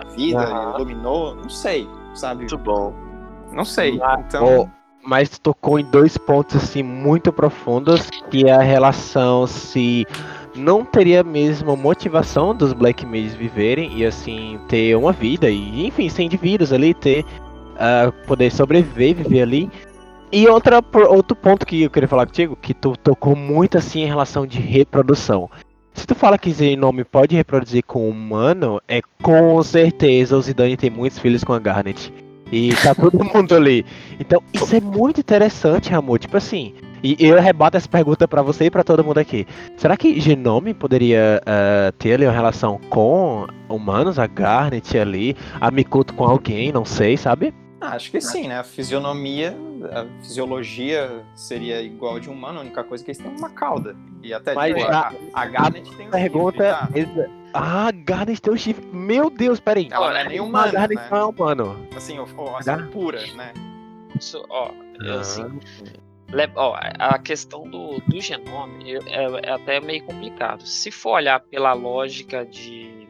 [0.00, 0.42] a vida,
[0.76, 2.40] iluminou, não sei, sabe?
[2.40, 3.07] Muito bom.
[3.52, 3.98] Não sei.
[4.02, 4.70] Ah, então.
[5.04, 10.06] mas tocou em dois pontos assim muito profundos, que é a relação se
[10.54, 16.08] não teria mesmo motivação dos Black Mages viverem e assim ter uma vida e enfim
[16.08, 19.70] ser indivíduos ali ter uh, poder sobreviver viver ali
[20.30, 24.06] E outra, outro ponto que eu queria falar contigo, que tu tocou muito assim em
[24.06, 25.48] relação de reprodução.
[25.94, 30.76] Se tu fala que Zenome pode reproduzir com um humano, é com certeza o Zidane
[30.76, 32.12] tem muitos filhos com a Garnet.
[32.52, 33.84] E tá todo mundo ali.
[34.18, 36.18] Então, isso é muito interessante, Ramon.
[36.18, 39.46] Tipo assim, e eu rebato essa pergunta para você e para todo mundo aqui.
[39.76, 45.70] Será que Genome poderia uh, ter ali uma relação com humanos, a Garnet ali, a
[45.70, 47.54] Mikoto com alguém, não sei, sabe?
[47.80, 48.58] Ah, acho que sim, né?
[48.58, 49.56] A fisionomia,
[49.92, 53.30] a fisiologia seria igual a de um humano, a única coisa é que eles têm
[53.36, 53.94] uma cauda.
[54.22, 57.28] E até Mas tipo, a, a, Garnet tem um pergunta chifre, tá?
[57.54, 58.84] Ah, Garnet tem um chifre.
[58.92, 59.88] Meu Deus, peraí.
[59.92, 61.08] Ela não é nem humana, Garnet né?
[61.08, 61.86] não é humano.
[61.96, 63.52] Assim, assim pura, né?
[64.18, 65.60] Isso, ó, eu, assim,
[66.56, 70.66] ó, a questão do, do genome é, é, até meio complicado.
[70.66, 73.06] Se for olhar pela lógica de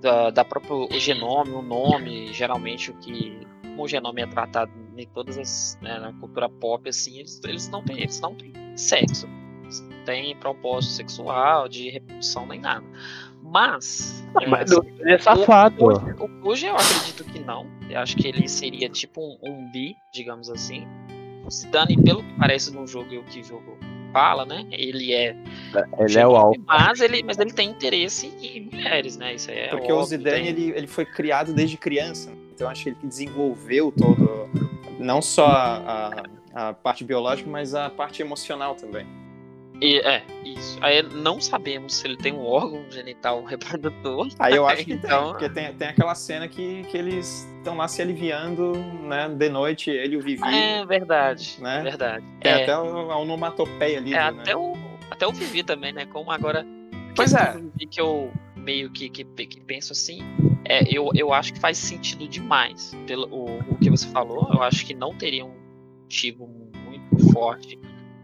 [0.00, 3.46] da, da próprio o genome, o nome, geralmente o que
[3.78, 7.68] como o genoma é tratado em todas as né, na cultura pop assim, eles, eles
[7.68, 9.28] não têm, eles não têm sexo,
[9.62, 12.84] eles não têm propósito sexual, de reprodução nem nada.
[13.40, 15.84] Mas, não, é, mas assim, é safado.
[15.84, 17.66] O, hoje eu acredito que não.
[17.88, 20.84] Eu acho que ele seria tipo um, um bi, digamos assim.
[21.46, 23.78] O Zidane, pelo que parece no jogo e o que o jogo
[24.12, 24.66] fala, né?
[24.70, 25.36] Ele é.
[25.98, 26.60] Ele é o alfa.
[26.66, 29.34] Mas ele, mas ele tem interesse em mulheres, né?
[29.34, 30.46] Isso é Porque óbvio, o Zidane tem...
[30.46, 32.32] ele, ele foi criado desde criança.
[32.54, 34.48] Então acho que ele desenvolveu todo,
[34.98, 39.06] não só a, a, a parte biológica, mas a parte emocional também.
[39.80, 40.78] E, é, isso.
[40.80, 44.28] Aí não sabemos se ele tem um órgão genital reprodutor.
[44.38, 45.22] Aí eu acho que então...
[45.22, 49.48] tem, porque tem, tem aquela cena que, que eles estão lá se aliviando, né, de
[49.48, 50.42] noite, ele e o Vivi.
[50.44, 51.82] É verdade, né?
[51.82, 52.24] verdade.
[52.40, 52.62] Tem é.
[52.62, 54.14] até a onomatopeia ali.
[54.14, 54.40] É, né?
[54.40, 54.74] até, o,
[55.10, 56.66] até o Vivi também, né, como agora...
[57.14, 57.54] Pois é.
[57.90, 60.20] Que eu meio que, que, que penso assim,
[60.64, 64.48] é, eu, eu acho que faz sentido demais pelo o, o que você falou.
[64.52, 65.54] Eu acho que não teria um
[66.02, 67.78] motivo muito forte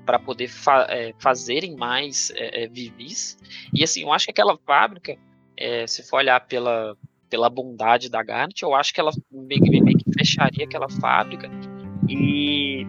[0.05, 3.39] para poder fa é, fazerem mais é, é, vivis.
[3.73, 5.17] E assim, eu acho que aquela fábrica,
[5.57, 6.97] é, se for olhar pela,
[7.29, 11.51] pela bondade da Garnet, eu acho que ela meio, meio que fecharia aquela fábrica
[12.09, 12.87] e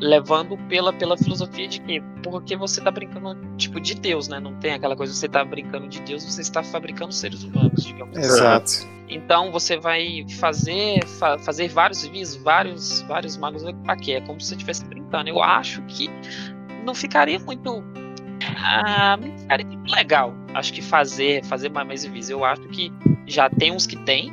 [0.00, 4.38] levando pela, pela filosofia de que porque você está brincando tipo de Deus, né?
[4.38, 8.16] Não tem aquela coisa você está brincando de Deus, você está fabricando seres humanos, digamos
[8.16, 8.26] assim.
[8.26, 8.88] Exato.
[9.08, 13.62] Então você vai fazer fa fazer vários vis, vários vários magos
[13.96, 14.12] quê?
[14.12, 15.28] É como se você estivesse brincando.
[15.28, 16.08] Eu acho que
[16.84, 17.82] não ficaria muito
[18.56, 20.34] ah, não ficaria muito legal.
[20.54, 22.30] Acho que fazer fazer mais vis.
[22.30, 22.92] Eu acho que
[23.26, 24.32] já tem uns que tem,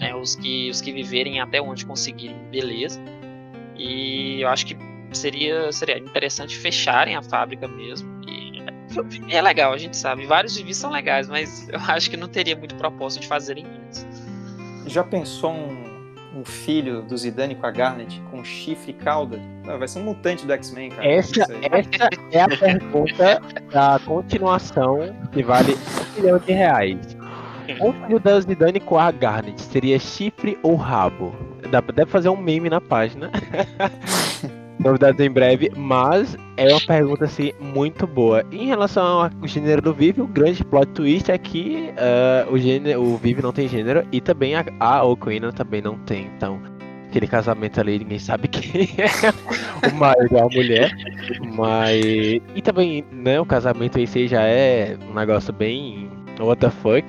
[0.00, 0.14] né?
[0.14, 3.00] Os que os que viverem até onde conseguirem, beleza.
[3.76, 8.20] E eu acho que seria, seria interessante fecharem a fábrica mesmo.
[8.28, 8.44] E
[9.28, 10.26] é legal, a gente sabe.
[10.26, 14.06] Vários vivis são legais, mas eu acho que não teria muito propósito de fazerem isso.
[14.86, 15.84] Já pensou um,
[16.36, 19.40] um filho do Zidane com a Garnet com chifre e cauda?
[19.64, 21.06] Não, vai ser um mutante do X-Men, cara.
[21.06, 24.98] Essa, essa é a pergunta da continuação
[25.32, 27.16] que vale um milhão de reais.
[27.80, 31.34] O filho da Zidane com a Garnet seria chifre ou rabo?
[31.70, 33.30] Dá, deve fazer um meme na página.
[34.78, 38.44] Novidades em breve, mas é uma pergunta assim muito boa.
[38.50, 43.00] Em relação ao gênero do Vive, o grande plot twist é que uh, o, gênero,
[43.00, 46.28] o Vive não tem gênero e também a, a Ocarina também não tem.
[46.36, 46.60] Então,
[47.08, 50.92] aquele casamento ali, ninguém sabe quem é o marido ou a mulher.
[51.54, 52.04] Mas.
[52.54, 56.10] E também, né, o casamento em si já é um negócio bem.
[56.40, 57.06] What the fuck?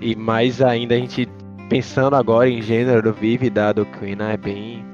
[0.00, 1.28] E mais ainda a gente
[1.68, 4.87] pensando agora em gênero do Vive da Ocarina é bem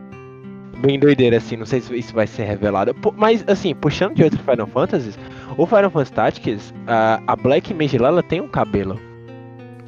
[0.85, 2.95] bem doideira, assim, não sei se isso vai ser revelado.
[3.17, 5.19] Mas, assim, puxando de outros Final Fantasy,
[5.57, 9.01] o Final Fantasy Tactics, a, a Black Mage lá, ela tem um cabelo.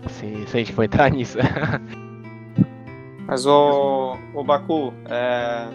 [0.04, 1.38] Assim, se a gente for entrar nisso.
[3.26, 5.68] Mas, o, o Baku, é,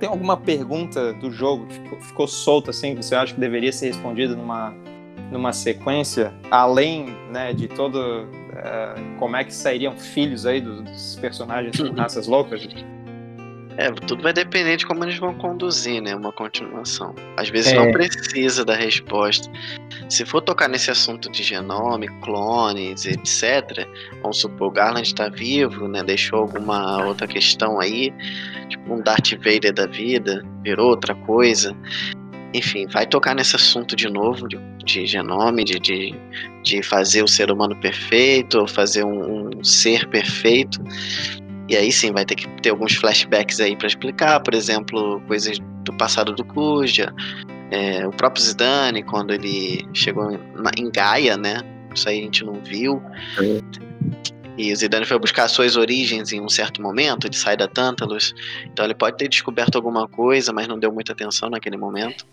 [0.00, 3.72] tem alguma pergunta do jogo que ficou, ficou solta, assim, que você acha que deveria
[3.72, 4.74] ser respondida numa,
[5.30, 8.26] numa sequência, além né, de todo.
[8.54, 12.66] É, como é que sairiam filhos aí dos, dos personagens com raças loucas?
[13.78, 16.14] É, tudo vai depender de como eles vão conduzir, né?
[16.14, 17.14] Uma continuação.
[17.36, 17.76] Às vezes é.
[17.76, 19.50] não precisa da resposta.
[20.08, 23.86] Se for tocar nesse assunto de genome, clones, etc.,
[24.20, 26.02] vamos supor, o Garland está vivo, né?
[26.02, 28.12] Deixou alguma outra questão aí,
[28.68, 31.74] tipo um Darth Vader da vida, virou outra coisa.
[32.54, 36.14] Enfim, vai tocar nesse assunto de novo, de, de genome, de, de,
[36.62, 40.78] de, fazer o ser humano perfeito, ou fazer um, um ser perfeito.
[41.68, 45.58] E aí sim vai ter que ter alguns flashbacks aí para explicar, por exemplo, coisas
[45.84, 47.12] do passado do Kuja,
[47.70, 50.38] é, o próprio Zidane, quando ele chegou
[50.76, 51.62] em Gaia, né?
[51.94, 53.02] Isso aí a gente não viu.
[54.58, 58.34] E o Zidane foi buscar suas origens em um certo momento, ele sai da Tantalus,
[58.66, 62.26] então ele pode ter descoberto alguma coisa, mas não deu muita atenção naquele momento.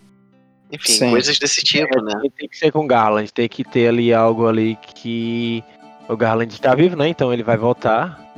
[0.72, 1.10] Enfim, Sim.
[1.10, 2.20] coisas desse tipo, é, né?
[2.36, 5.64] Tem que ser com o Garland, tem que ter ali algo ali que
[6.08, 7.08] o Garland está vivo, né?
[7.08, 8.29] Então ele vai voltar.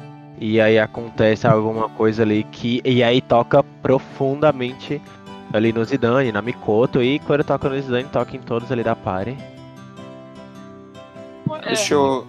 [0.45, 2.83] E aí acontece alguma coisa ali que.
[2.85, 5.01] E aí toca profundamente
[5.53, 7.01] ali no Zidane, na Mikoto.
[7.01, 9.37] E quando toca no Zidane, toca em todos ali da party.
[11.49, 11.67] É.
[11.67, 12.27] Deixa eu.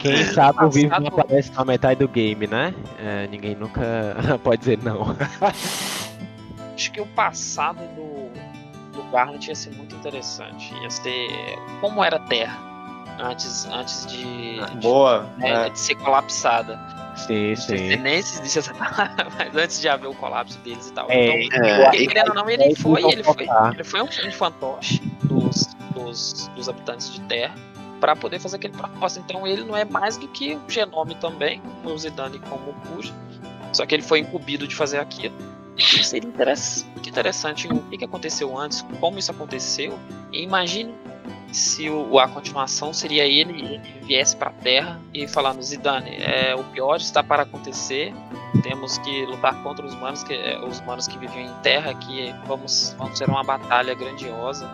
[0.00, 2.74] Quem é, sabe o vivo não aparece na metade do game, né?
[2.98, 3.80] É, ninguém nunca
[4.42, 5.14] pode dizer não.
[6.74, 10.74] Acho que o passado do, do Garland ia ser muito interessante.
[10.82, 11.28] Ia ser
[11.80, 12.58] como era a Terra
[13.20, 15.70] antes, antes de, Boa, de, né, é.
[15.70, 17.01] de ser colapsada.
[17.16, 17.96] Sim, sim.
[17.96, 21.10] Nem se disse essa palavra, mas antes de haver o colapso deles e tal.
[21.10, 25.00] É, então, é, querendo ou não, ele foi, ele foi, ele foi um, um fantoche
[25.24, 27.54] dos, dos, dos habitantes de Terra
[28.00, 29.24] para poder fazer aquele propósito.
[29.28, 33.14] Então ele não é mais do que o genome também, o Zidane como o Puja,
[33.72, 35.34] só que ele foi incumbido de fazer aquilo.
[35.76, 39.98] E seria interessante, muito interessante o que aconteceu antes, como isso aconteceu.
[40.32, 40.92] E imagine
[41.52, 46.54] se o, a continuação seria ele, ele viesse para a Terra e falando Zidane, é,
[46.54, 48.14] o pior está para acontecer,
[48.62, 52.34] temos que lutar contra os humanos que é, os humanos que viviam em Terra, que
[52.46, 54.68] vamos vamos ter uma batalha grandiosa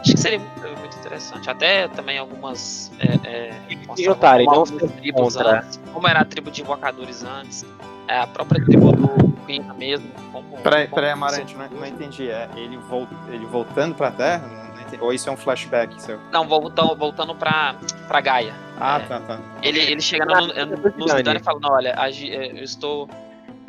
[0.00, 1.50] Acho que seria muito, muito interessante.
[1.50, 2.90] Até também algumas.
[2.98, 3.52] É, é,
[3.98, 7.66] e Otari, não tribos antes, como era a tribo de invocadores antes,
[8.08, 10.08] é, a própria tribo do Queen mesmo.
[10.32, 12.30] Como, peraí, como peraí Amarante, não, não entendi.
[12.30, 14.69] É ele, volt, ele voltando pra Terra?
[15.00, 16.18] Ou isso é um flashback seu?
[16.32, 17.76] Não, voltando, voltando pra,
[18.08, 18.54] pra Gaia.
[18.78, 19.40] Ah, é, tá, tá.
[19.62, 23.08] Ele, ele chega no, no, no Zidane e fala: Não, olha, é, eu estou.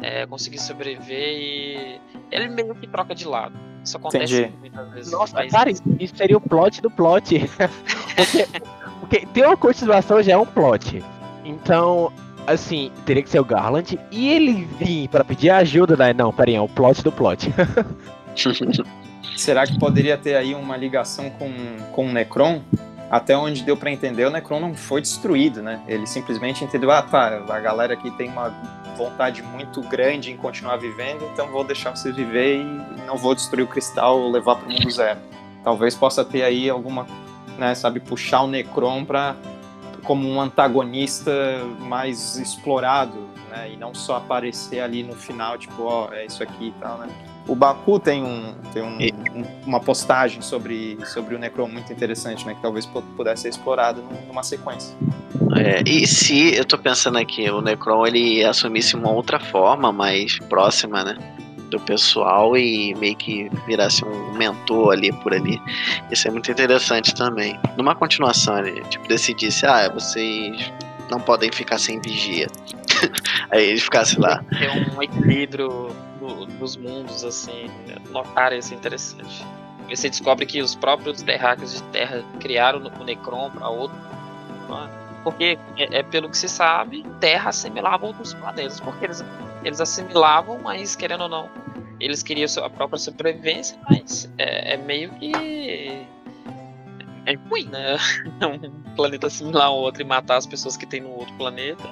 [0.01, 2.01] É, consegui sobreviver e.
[2.31, 3.53] Ele meio que troca de lado.
[3.83, 4.57] Isso acontece Entendi.
[4.59, 5.11] muitas vezes.
[5.11, 5.83] Nossa, cara, isso,
[6.15, 7.39] seria o plot do plot.
[8.15, 8.47] porque,
[8.99, 11.03] porque ter uma continuação já é um plot.
[11.43, 12.11] Então,
[12.45, 16.13] assim, teria que ser o Garland e ele vir para pedir ajuda, né?
[16.13, 17.51] Não, peraí, é o plot do plot.
[19.35, 21.51] Será que poderia ter aí uma ligação com,
[21.91, 22.61] com o Necron?
[23.09, 25.81] Até onde deu para entender, o Necron não foi destruído, né?
[25.87, 28.49] Ele simplesmente entendeu, ah, tá, a galera aqui tem uma
[28.95, 32.63] vontade muito grande em continuar vivendo, então vou deixar vocês viver e
[33.05, 35.19] não vou destruir o cristal ou levar para o mundo zero.
[35.63, 37.05] Talvez possa ter aí alguma,
[37.57, 39.35] né, sabe, puxar o Necron para
[40.03, 41.31] como um antagonista
[41.79, 46.41] mais explorado, né, e não só aparecer ali no final, tipo, ó, oh, é isso
[46.41, 47.07] aqui e tal, né.
[47.47, 48.97] O Baku tem, um, tem um,
[49.39, 52.53] um, uma postagem sobre, sobre o Necron muito interessante, né?
[52.53, 54.95] Que talvez pudesse ser explorado numa sequência.
[55.55, 60.37] É, e se eu tô pensando aqui, o Necron ele assumisse uma outra forma mais
[60.39, 61.17] próxima, né?
[61.69, 65.59] Do pessoal e meio que virasse um mentor ali por ali.
[66.11, 67.57] Isso é muito interessante também.
[67.77, 70.71] Numa continuação, ele tipo, decidisse, ah, vocês
[71.09, 72.47] não podem ficar sem vigia.
[73.51, 74.43] Aí ele ficasse lá.
[74.49, 75.89] Tem um equilíbrio
[76.61, 77.69] dos mundos, assim,
[78.11, 79.45] notar isso é interessante.
[79.89, 83.97] E você descobre que os próprios terráqueos de Terra criaram o Necron para outro.
[84.69, 85.01] É?
[85.23, 88.79] Porque, é, é, pelo que se sabe, Terra assimilava outros planetas.
[88.79, 89.25] Porque eles,
[89.63, 91.49] eles assimilavam, mas querendo ou não,
[91.99, 96.07] eles queriam a própria sobrevivência, mas é, é meio que.
[97.25, 97.97] É ruim, né?
[98.41, 101.83] um planeta assimilar o outro e matar as pessoas que tem no outro planeta.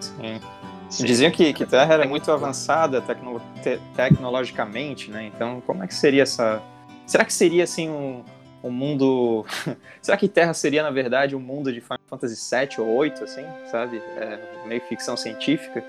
[0.00, 0.40] Sim.
[0.90, 5.30] Diziam que, que Terra era muito avançada tecno te tecnologicamente, né?
[5.34, 6.62] Então, como é que seria essa.
[7.06, 8.22] Será que seria assim um,
[8.62, 9.44] um mundo.
[10.00, 13.44] Será que Terra seria, na verdade, um mundo de Final Fantasy VII ou VIII, assim,
[13.70, 14.02] sabe?
[14.16, 15.82] É, meio ficção científica?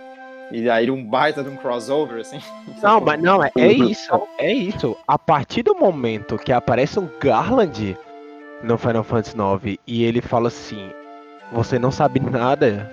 [0.52, 2.40] E aí um baita de um crossover, assim.
[2.82, 4.96] Não, mas não, é, é isso, é isso.
[5.08, 7.98] A partir do momento que aparece um Garland
[8.64, 10.90] no Final Fantasy IX e ele fala assim,
[11.52, 12.90] você não sabe nada,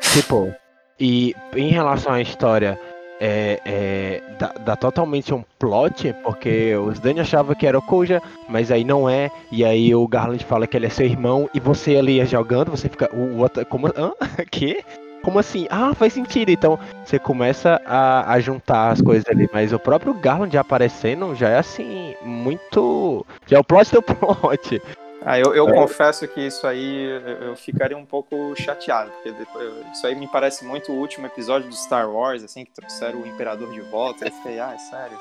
[0.00, 0.54] tipo,
[1.02, 2.78] e em relação à história,
[3.20, 8.22] é, é, dá, dá, totalmente um plot, porque os Dani achava que era o Koja,
[8.48, 11.58] mas aí não é, e aí o Garland fala que ele é seu irmão, e
[11.58, 14.12] você ali jogando, você fica, o outro, como, hã?
[14.48, 14.84] que?
[15.24, 15.66] Como assim?
[15.70, 16.50] Ah, faz sentido.
[16.50, 21.48] Então você começa a, a juntar as coisas ali, mas o próprio Garland aparecendo já
[21.48, 23.24] é assim, muito.
[23.46, 24.82] Já é o plot do plot.
[25.24, 25.72] Ah, eu, eu é.
[25.72, 30.64] confesso que isso aí eu ficaria um pouco chateado, porque depois, isso aí me parece
[30.64, 34.26] muito o último episódio do Star Wars, assim, que trouxeram o Imperador de volta.
[34.26, 35.18] Eu fiquei, ah, é sério.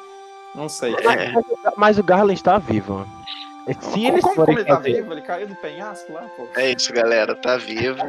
[0.56, 0.96] Não sei.
[0.96, 1.04] É.
[1.04, 1.44] Mas,
[1.78, 3.08] mas, o Garland está vivo.
[3.68, 5.14] Se como, eles como, como ele tá vivo?
[5.14, 6.48] Ele caiu do penhasco lá, pô.
[6.56, 8.02] É isso, galera, tá vivo.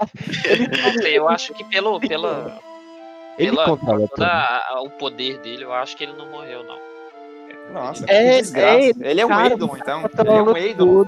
[1.04, 2.60] eu acho que pelo, pela,
[3.36, 6.89] ele pela, toda o poder dele, eu acho que ele não morreu, não.
[7.72, 8.78] Nossa, é, que desgraça.
[8.78, 10.10] É, ele é um Eidon, então.
[10.18, 11.06] Ele é um Eidon.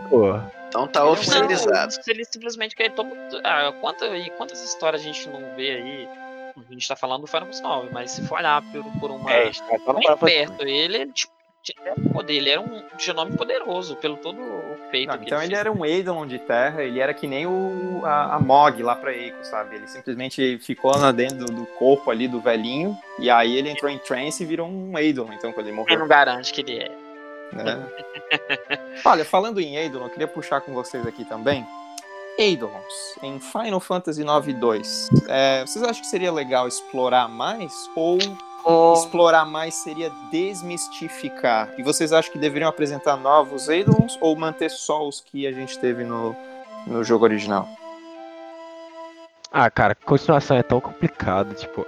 [0.68, 1.94] Então tá oficializado.
[1.94, 3.10] Não, ele simplesmente quer toma.
[3.44, 6.08] Ah, quanta, e quantas histórias a gente não vê aí?
[6.56, 9.30] A gente tá falando do Final Fantasy 9, mas se for olhar por, por uma.
[9.30, 11.32] É, tá bem perto, ele, tipo,
[12.12, 15.08] poder, ele era um genome poderoso, pelo todo o feito.
[15.08, 18.34] Não, então ele, ele era um Eidolon de terra, ele era que nem o, a,
[18.34, 19.76] a Mog lá pra Eiko, sabe?
[19.76, 23.90] Ele simplesmente ficou lá dentro do, do, corpo ali do velhinho, e aí ele entrou
[23.90, 25.94] em trance e virou um Eidolon, então, quando ele morreu.
[25.94, 26.90] Ele não garante que ele é.
[27.54, 28.80] é.
[29.04, 31.66] Olha, falando em Eidolon, eu queria puxar com vocês aqui também.
[32.38, 38.18] Eidolons, em Final Fantasy IX 2, é, vocês acham que seria legal explorar mais ou
[38.94, 41.68] explorar mais seria desmistificar.
[41.78, 45.78] E vocês acham que deveriam apresentar novos Eidolons ou manter só os que a gente
[45.78, 46.34] teve no,
[46.86, 47.68] no jogo original?
[49.54, 51.84] Ah, cara, continuação é tão complicado, tipo.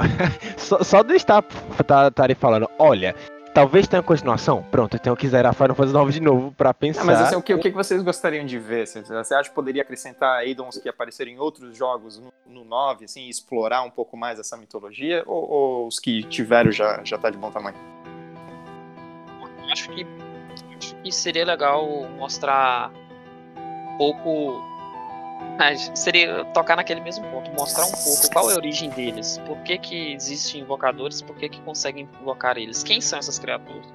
[0.58, 1.40] só, só de estar
[1.86, 3.16] tá, tá, falando, olha,
[3.54, 4.64] Talvez tenha continuação.
[4.64, 7.02] Pronto, eu tenho que zerar Final Fantasy 9 de novo pra pensar.
[7.02, 8.84] Ah, mas assim, o, que, o que vocês gostariam de ver?
[8.84, 13.28] Você acha que poderia acrescentar Aidons que apareceram em outros jogos no, no 9, assim,
[13.28, 15.22] explorar um pouco mais essa mitologia?
[15.24, 17.76] Ou, ou, os que tiveram já, já tá de bom tamanho?
[19.70, 20.04] Acho que,
[20.76, 21.86] acho que seria legal
[22.18, 22.90] mostrar
[23.56, 24.73] um pouco
[25.58, 29.58] mas seria tocar naquele mesmo ponto, mostrar um pouco qual é a origem deles, por
[29.58, 33.86] que, que existem invocadores, por que, que conseguem invocar eles, quem são essas criaturas.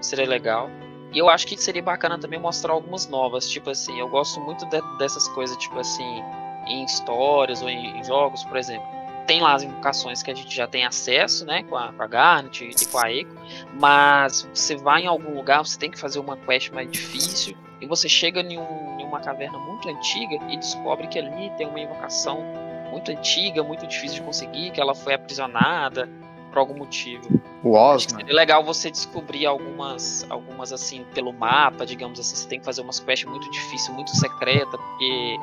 [0.00, 0.70] Seria legal.
[1.12, 4.66] E eu acho que seria bacana também mostrar algumas novas, tipo assim, eu gosto muito
[4.66, 6.22] de, dessas coisas, tipo assim,
[6.66, 8.86] em histórias ou em, em, jogos, por exemplo.
[9.26, 12.06] Tem lá as invocações que a gente já tem acesso, né, com a, com a
[12.06, 13.34] Garnet e com a Echo,
[13.74, 17.86] mas você vai em algum lugar, você tem que fazer uma quest mais difícil, e
[17.86, 22.42] você chega em, um, uma caverna muito antiga e descobre que ali tem uma invocação
[22.90, 26.08] muito antiga, muito difícil de conseguir, que ela foi aprisionada
[26.50, 27.22] por algum motivo.
[27.62, 28.24] O Osman.
[28.26, 32.82] É legal você descobrir algumas, algumas assim, pelo mapa, digamos assim, você tem que fazer
[32.82, 35.36] umas quests muito difíceis, muito secreta, porque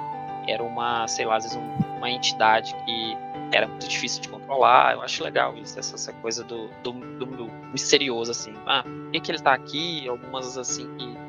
[0.47, 1.59] era uma, sei lá, às vezes
[1.97, 3.17] uma entidade que
[3.51, 4.93] era muito difícil de controlar.
[4.93, 8.53] Eu acho legal isso, essa, essa coisa do, do, do, do misterioso, assim.
[8.65, 10.07] Ah, por que, que ele tá aqui?
[10.07, 11.22] Algumas, assim, que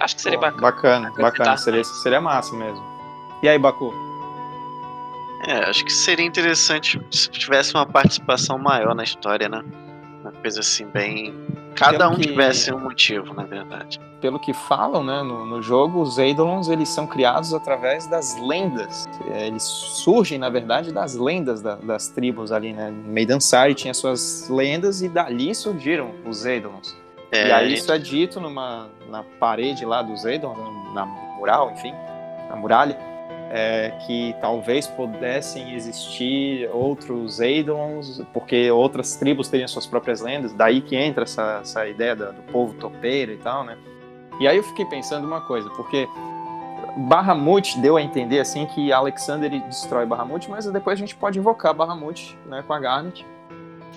[0.00, 0.60] Acho que seria bacana.
[0.60, 1.56] Bacana, bacana.
[1.56, 2.82] Seria, seria massa mesmo.
[3.42, 3.92] E aí, Baku?
[5.46, 9.62] É, acho que seria interessante se tivesse uma participação maior na história, né?
[10.22, 11.34] Uma coisa assim, bem.
[11.76, 12.22] Cada Pelo um que...
[12.22, 14.00] tivesse um motivo, na verdade.
[14.22, 19.06] Pelo que falam, né, no, no jogo, os Eidolons eles são criados através das lendas.
[19.32, 22.90] É, eles surgem, na verdade, das lendas da, das tribos ali, né?
[22.90, 26.96] Meidansari tinha suas lendas e dali surgiram os Eidolons.
[27.34, 27.78] É, e aí gente...
[27.78, 30.54] isso é dito numa, na parede lá do Zedon,
[30.94, 31.92] na mural, enfim,
[32.48, 32.96] na muralha,
[33.50, 40.80] é, que talvez pudessem existir outros Eidolons, porque outras tribos teriam suas próprias lendas, daí
[40.80, 43.76] que entra essa, essa ideia do, do povo topeiro e tal, né?
[44.40, 46.08] E aí eu fiquei pensando uma coisa, porque
[46.96, 51.74] Bahamut deu a entender assim que Alexander destrói Bahamut, mas depois a gente pode invocar
[51.74, 53.26] Bahamut né, com a Garnet.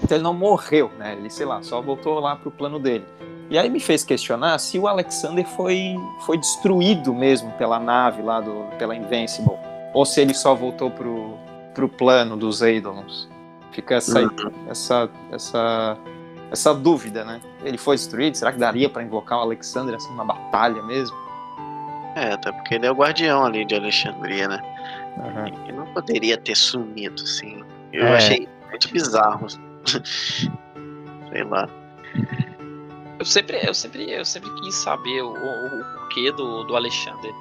[0.03, 1.13] Então ele não morreu, né?
[1.13, 3.05] Ele, sei lá, só voltou lá pro plano dele.
[3.49, 8.41] E aí me fez questionar se o Alexander foi, foi destruído mesmo pela nave lá,
[8.41, 9.55] do, pela Invincible.
[9.93, 11.37] Ou se ele só voltou pro,
[11.73, 13.29] pro plano dos Eidolons.
[13.71, 14.51] Fica essa, uhum.
[14.67, 15.97] essa, essa,
[16.51, 17.39] essa dúvida, né?
[17.63, 18.35] Ele foi destruído?
[18.35, 21.15] Será que daria para invocar o Alexander assim numa batalha mesmo?
[22.15, 24.61] É, até porque ele é o guardião ali de Alexandria, né?
[25.17, 25.47] Uhum.
[25.67, 27.63] Ele não poderia ter sumido, assim.
[27.93, 28.15] Eu é.
[28.15, 29.47] achei muito bizarro.
[31.31, 31.69] Sei lá.
[33.19, 37.33] Eu sempre, eu sempre, eu sempre quis saber o, o, o porquê do, do Alexander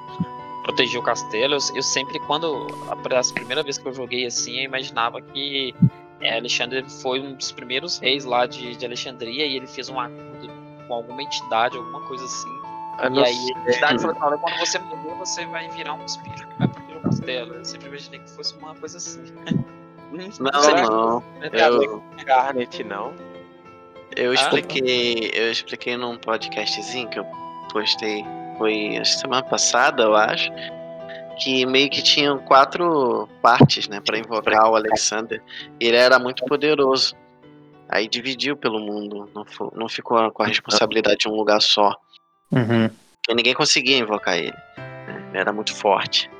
[0.66, 1.54] proteger o castelo.
[1.54, 5.74] Eu, eu, sempre, quando a, a primeira vez que eu joguei assim, eu imaginava que
[6.20, 10.00] é, Alexandre foi um dos primeiros reis lá de, de Alexandria e ele fez um
[10.00, 10.50] acordo
[10.88, 12.56] com alguma entidade, alguma coisa assim.
[13.02, 16.46] Eu e aí a entidade falou: olha, quando você morrer, você vai virar um espírito
[16.48, 17.54] que vai proteger o castelo.
[17.54, 19.22] Eu sempre imaginei que fosse uma coisa assim.
[20.12, 20.83] Não, não.
[20.88, 21.25] não.
[21.42, 22.03] Eu...
[22.25, 23.12] Garnet, não.
[24.16, 27.27] Eu ah, expliquei, eu expliquei num podcastzinho que eu
[27.71, 28.25] postei,
[28.57, 30.51] foi semana passada, eu acho,
[31.39, 35.43] que meio que tinham quatro partes, né, para invocar o Alexander.
[35.78, 37.14] Ele era muito poderoso.
[37.89, 41.95] Aí dividiu pelo mundo, não, não ficou com a responsabilidade de um lugar só.
[42.51, 42.89] Uhum.
[42.89, 44.57] Porque ninguém conseguia invocar ele.
[44.76, 45.26] Né?
[45.28, 46.30] Ele era muito forte.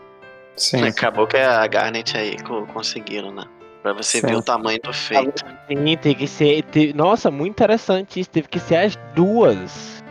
[0.57, 0.83] Sim.
[0.83, 2.37] Acabou que a Garnet aí
[2.73, 3.45] conseguiram, né?
[3.87, 4.33] Pra você certo.
[4.33, 5.45] ver o tamanho do feito.
[5.69, 6.65] Sim, tem que ser.
[6.65, 8.29] Tem, nossa, muito interessante isso.
[8.29, 10.03] Teve que ser as duas.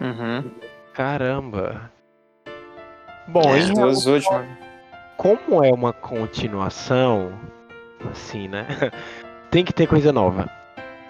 [0.00, 0.48] Uhum.
[0.94, 1.90] Caramba.
[3.26, 4.46] Bom, é, as duas últimas.
[5.16, 7.32] Como é uma continuação,
[8.08, 8.68] assim, né?
[9.50, 10.48] tem que ter coisa nova.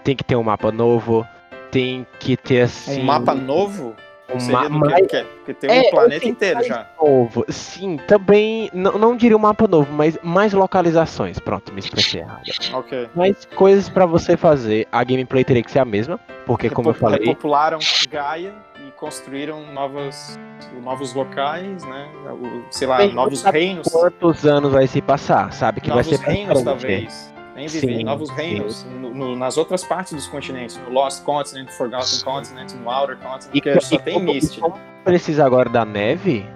[0.02, 1.28] Tem que ter um mapa novo.
[1.70, 3.02] Tem que ter assim.
[3.02, 3.94] Um mapa novo?
[4.38, 4.94] Seria do quê?
[5.00, 6.86] Porque, porque tem um É, planeta assim, inteiro já.
[7.00, 7.44] novo.
[7.48, 8.70] Sim, também.
[8.74, 11.38] Não, não diria um mapa novo, mas mais localizações.
[11.38, 12.42] Pronto, me expressei errado.
[12.74, 13.08] Ok.
[13.14, 14.86] Mais coisas pra você fazer.
[14.92, 17.20] A gameplay teria que ser a mesma, porque como eu falei.
[17.26, 17.78] Repopularam
[18.10, 18.54] Gaia
[18.86, 20.38] e construíram novas,
[20.82, 22.08] novos locais, né?
[22.30, 23.88] O- Sei lá, Bem, novos reinos.
[23.88, 25.52] Quantos anos vai se passar?
[25.52, 27.34] Sabe que novos vai ser reinos, talvez.
[27.58, 31.68] Nem Vivi, Sim, novos reinos no- no- nas outras partes dos continentes, no Lost Continent,
[31.70, 34.60] Forgotten Continent, no Outer Continent, E, porque co- só e tem como, Mist.
[34.60, 36.46] como precisa agora da neve,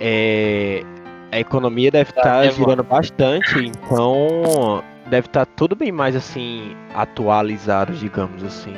[0.00, 0.82] é,
[1.30, 2.56] a economia deve Tá estar nevando.
[2.56, 8.74] girando bastante, então deve estar tudo bem mais assim atualizado, digamos assim.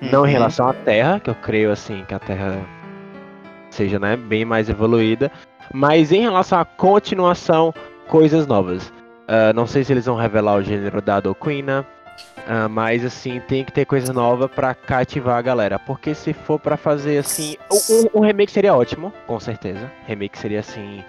[0.00, 0.32] Não em Uhum.
[0.32, 2.58] relação à Terra, que eu creio assim que a Terra
[3.68, 5.30] seja né, bem mais evoluída,
[5.74, 7.74] mas em relação à continuação,
[8.08, 8.90] coisas novas.
[9.32, 11.86] Ah, não sei se eles vão revelar o gênero da Doquina,
[12.48, 16.58] ah, mas assim tem que ter coisa nova pra cativar a galera, porque se for
[16.58, 17.56] pra fazer assim,
[18.12, 19.88] um, um remake seria ótimo, com certeza.
[20.04, 21.04] Remake seria assim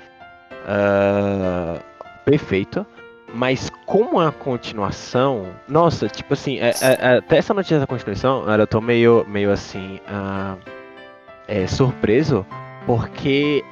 [0.68, 1.80] ah,
[2.24, 2.86] perfeito.
[3.34, 8.44] Mas como a continuação, nossa, tipo assim, é- é- é, até essa notícia da continuação,
[8.48, 10.02] eu tô meio, meio assim,
[11.48, 12.46] é, surpreso,
[12.86, 13.64] porque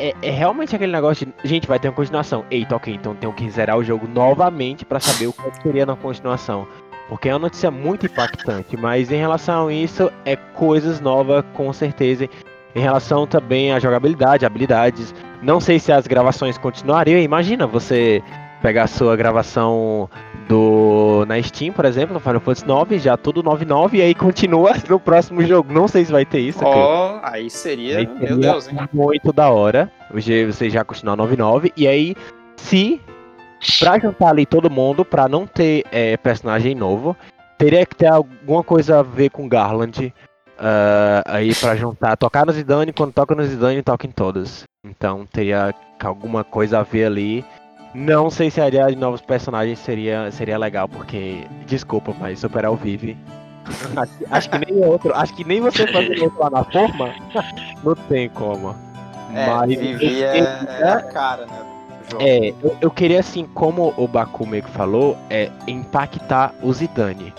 [0.00, 2.44] é, é realmente aquele negócio de, gente, vai ter uma continuação.
[2.50, 5.94] Eita, ok, então tenho que zerar o jogo novamente pra saber o que seria na
[5.94, 6.66] continuação.
[7.08, 11.72] Porque é uma notícia muito impactante, mas em relação a isso, é coisas novas, com
[11.72, 12.28] certeza.
[12.74, 15.12] Em relação também à jogabilidade, habilidades.
[15.42, 17.18] Não sei se as gravações continuariam.
[17.18, 18.22] Imagina você
[18.60, 20.08] pegar a sua gravação
[20.48, 24.72] do na Steam, por exemplo, no Final Fantasy 9, já tudo 99 e aí continua
[24.88, 25.72] no próximo jogo.
[25.72, 26.60] Não sei se vai ter isso.
[26.62, 28.78] Ó, aí seria, Aí meu seria Deus, hein?
[28.92, 29.90] muito da hora.
[30.12, 32.14] Hoje você já continuar 99 e aí
[32.56, 33.00] se
[33.78, 37.16] pra juntar ali todo mundo, pra não ter é, personagem novo,
[37.58, 40.12] teria que ter alguma coisa a ver com Garland.
[40.58, 44.64] ah, aí pra juntar, tocar no Zidane, quando toca no Zidane, toca em todas.
[44.84, 47.44] Então teria alguma coisa a ver ali.
[47.94, 52.70] Não sei se a ideia de novos personagens seria, seria legal, porque, desculpa, mas superar
[52.70, 53.16] o Vive.
[53.96, 57.12] acho, acho que nem outro, acho que nem você fazer outro lá na forma,
[57.82, 58.74] não tem como.
[59.34, 61.66] É, Mas- Vivi é, é a cara, né?
[62.18, 67.32] É, eu, eu queria assim, como o Baku meio que falou, é impactar o Zidane.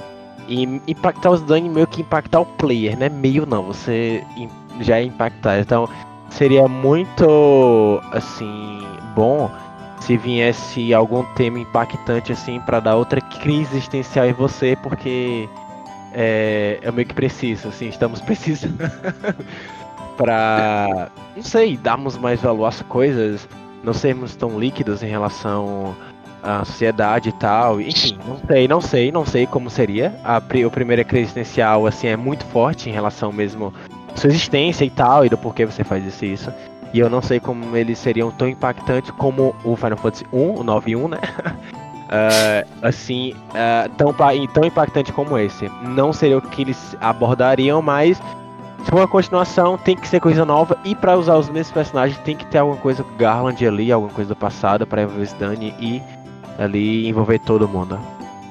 [0.48, 3.10] E impactar o Zidane meio que impactar o player, né?
[3.10, 4.24] Meio não, você
[4.80, 5.60] já é impactar.
[5.60, 5.90] Então
[6.30, 8.82] seria muito assim
[9.14, 9.52] bom
[10.02, 15.48] se viesse algum tema impactante assim pra dar outra crise existencial em você, porque
[16.14, 18.78] é, eu meio que preciso, assim, estamos precisando
[20.18, 23.48] pra não sei, darmos mais valor às coisas,
[23.84, 25.96] não sermos tão líquidos em relação
[26.44, 27.80] à sociedade e tal.
[27.80, 30.14] Enfim, não sei, não sei, não sei como seria.
[30.24, 33.74] A, pri- o primeiro crise existencial, assim, é muito forte em relação mesmo
[34.14, 36.52] à sua existência e tal, e do porquê você faz isso e isso.
[36.94, 40.64] E eu não sei como eles seriam tão impactantes como o Final Fantasy 1, o
[40.64, 41.20] 9 e 1, né?
[42.14, 44.14] Ah, assim, ah, tão,
[44.54, 45.72] tão impactante como esse.
[45.82, 48.18] Não seria o que eles abordariam, mas
[48.84, 50.78] se for uma continuação, tem que ser coisa nova.
[50.84, 54.28] E pra usar os mesmos personagens, tem que ter alguma coisa Garland ali, alguma coisa
[54.28, 56.02] do passado pra envolver Dani e
[56.60, 57.98] ali envolver todo mundo.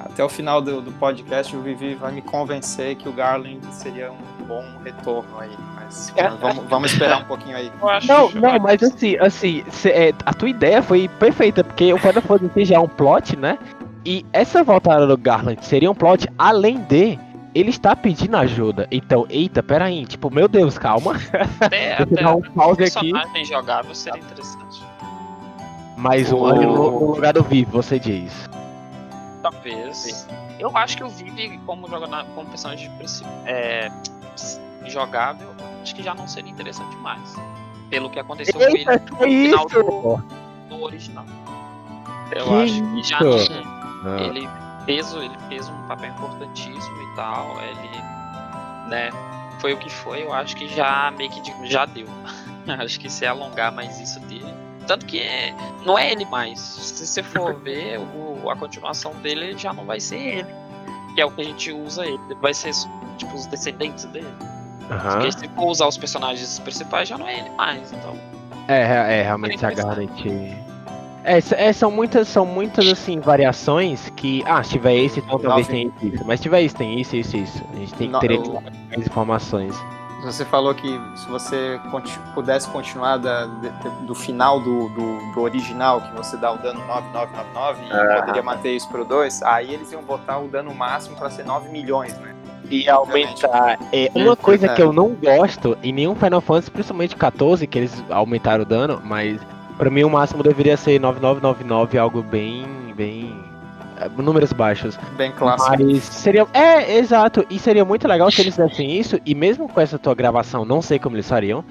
[0.00, 4.10] Até o final do, do podcast, o Vivi vai me convencer que o Garland seria
[4.10, 5.50] um bom retorno aí.
[6.16, 7.70] Mas vamos, vamos esperar um pouquinho aí.
[8.06, 12.22] Não, não, mas assim, assim, cê- é, a tua ideia foi perfeita, porque o Final
[12.22, 13.58] Fantasy já é um plot, né?
[14.04, 17.18] E essa voltada do Garland seria um plot além de
[17.54, 18.86] ele está pedindo ajuda.
[18.90, 21.14] Então, eita, peraí, tipo, meu Deus, calma.
[21.60, 23.12] Até, Deixa eu até dar um pause aqui.
[23.12, 24.80] personagem jogável seria interessante.
[25.96, 28.48] Mais um O- ali no, lugar do Vivo, você diz.
[29.42, 30.26] Talvez.
[30.58, 32.90] Eu acho que o Vive, como, joga como personagem
[33.46, 33.90] é,
[34.86, 35.48] jogável,
[35.82, 37.34] acho que já não seria interessante mais.
[37.88, 39.82] Pelo que aconteceu com ele Eita, no final isso?
[39.82, 40.22] do,
[40.76, 41.24] do original.
[42.32, 43.52] Eu Que acho que já isso?
[44.04, 44.18] não.
[44.18, 44.48] Ele
[44.86, 47.56] fez, ele fez um papel importantíssimo e tal.
[47.62, 49.10] Ele, né,
[49.58, 50.22] foi o que foi.
[50.22, 52.06] Eu acho que já meio que digo, já deu.
[52.78, 54.54] acho que se alongar mais isso dele.
[54.86, 55.54] Tanto que é-
[55.84, 56.60] não é ele mais.
[56.60, 60.54] Se você for ver, o, a continuação dele já não vai ser ele.
[61.14, 62.20] Que é o que a gente usa ele.
[62.40, 62.70] Vai ser
[63.18, 64.32] tipo os descendentes dele.
[64.90, 65.12] Aham.
[65.12, 67.92] Porque se for usar os personagens principais, já não é ele mais.
[67.92, 68.14] Então.
[68.68, 70.56] É, é, é, realmente a Garnet.
[71.22, 74.42] É, é, são muitas, são muitas assim, variações que.
[74.46, 76.24] Ah, se tiver esse, então talvez tenha isso.
[76.26, 77.62] Mas se tiver isso, tem isso, isso, isso.
[77.72, 79.74] A gente tem que ter eu- mais informações.
[80.22, 85.40] Você falou que se você conti- pudesse continuar da- de- do final do, do, do
[85.40, 89.90] original, que você dá o dano 9999 e poderia manter isso pro 2, aí eles
[89.92, 92.34] iam botar o dano máximo pra ser 9 milhões, né?
[92.70, 93.78] Ia aumentar.
[93.92, 98.04] É, uma coisa que eu não gosto em nenhum Final Fantasy, principalmente 14, que eles
[98.10, 99.40] aumentaram o dano, mas
[99.76, 102.64] pra mim o máximo deveria ser 9999, algo bem.
[102.96, 103.34] bem.
[104.00, 104.98] é, números baixos.
[105.16, 105.70] Bem clássico.
[105.70, 106.46] Mas seria.
[106.52, 107.44] É, exato.
[107.50, 109.18] E seria muito legal se eles fizessem isso.
[109.24, 111.64] E mesmo com essa tua gravação, não sei como eles fariam.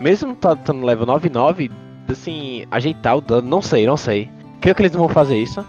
[0.00, 1.70] Mesmo estando no level 99,
[2.10, 4.30] assim, ajeitar o dano, não sei, não sei.
[4.60, 5.64] Creio que eles não vão fazer isso.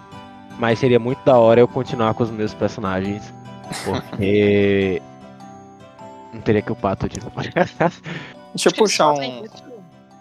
[0.59, 3.31] Mas seria muito da hora eu continuar com os meus personagens.
[3.85, 5.01] Porque.
[6.33, 7.35] não teria que upar tudo de novo.
[8.53, 9.43] Deixa eu puxar um.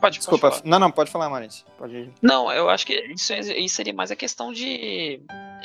[0.00, 0.70] Pode, Desculpa, pode falar.
[0.70, 1.64] não, não, pode falar, Marente.
[1.78, 2.10] Pode.
[2.20, 5.20] Não, eu acho que isso, isso seria mais a questão de,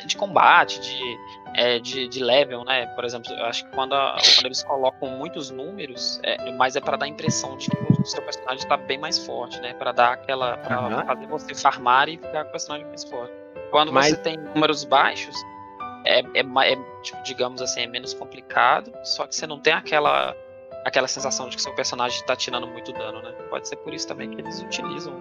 [0.06, 1.18] de combate, de,
[1.54, 2.86] é, de, de level, né?
[2.94, 6.80] Por exemplo, eu acho que quando, a- quando eles colocam muitos números, é, mas é
[6.80, 9.74] para dar a impressão de que o seu personagem tá bem mais forte, né?
[9.74, 10.56] Para dar aquela.
[10.56, 11.04] Pra Aham.
[11.04, 13.32] fazer você farmar e ficar com o personagem mais forte.
[13.70, 15.36] Quando Mas- você tem números baixos,
[16.04, 20.36] é, é, é, tipo, digamos assim, é menos complicado, só que você não tem aquela.
[20.84, 23.30] Aquela sensação de que seu personagem tá tirando muito dano, né?
[23.48, 25.14] Pode ser por isso também que eles utilizam.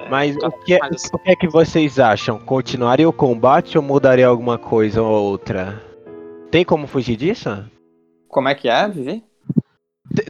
[0.00, 1.08] é, Mas o que, é, assim.
[1.12, 2.36] o que é que vocês acham?
[2.40, 5.80] Continuaria o combate ou mudaria alguma coisa ou outra?
[6.50, 7.64] Tem como fugir disso?
[8.28, 9.22] Como é que é, Vivi?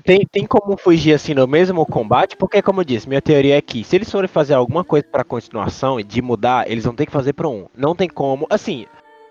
[0.05, 2.37] Tem, tem como fugir assim no mesmo combate?
[2.37, 5.25] Porque, como eu disse, minha teoria é que se eles forem fazer alguma coisa pra
[5.25, 7.67] continuação e de mudar, eles vão ter que fazer pro 1.
[7.77, 8.47] Não tem como.
[8.51, 8.87] Assim,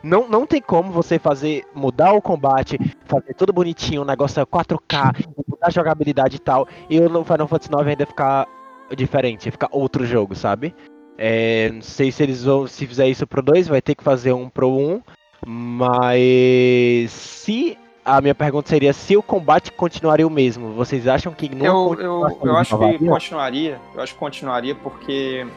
[0.06, 4.46] não, não tem como você fazer mudar o combate, fazer tudo bonitinho, o negócio é
[4.46, 8.48] 4K, mudar a jogabilidade e tal, e o no Final Fantasy IX ainda ficar
[8.96, 10.76] diferente, ficar outro jogo, sabe?
[11.18, 12.68] É, não sei se eles vão.
[12.68, 15.02] Se fizer isso pro 2, vai ter que fazer um pro 1.
[15.46, 17.78] Mas se.
[18.04, 20.74] A minha pergunta seria se o combate continuaria o mesmo.
[20.74, 23.80] Vocês acham que não Eu, eu, eu acho que continuaria.
[23.96, 25.48] Eu acho que continuaria porque,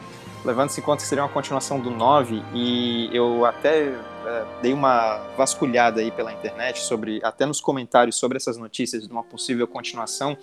[0.43, 3.87] levando-se em conta que seria uma continuação do 9, e eu até
[4.25, 9.11] é, dei uma vasculhada aí pela internet sobre, até nos comentários sobre essas notícias de
[9.11, 10.37] uma possível continuação.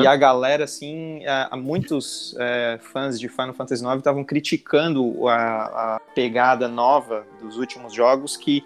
[0.00, 5.28] E a galera, assim, a, a muitos é, fãs de Final Fantasy IX estavam criticando
[5.28, 8.64] a, a pegada nova dos últimos jogos, que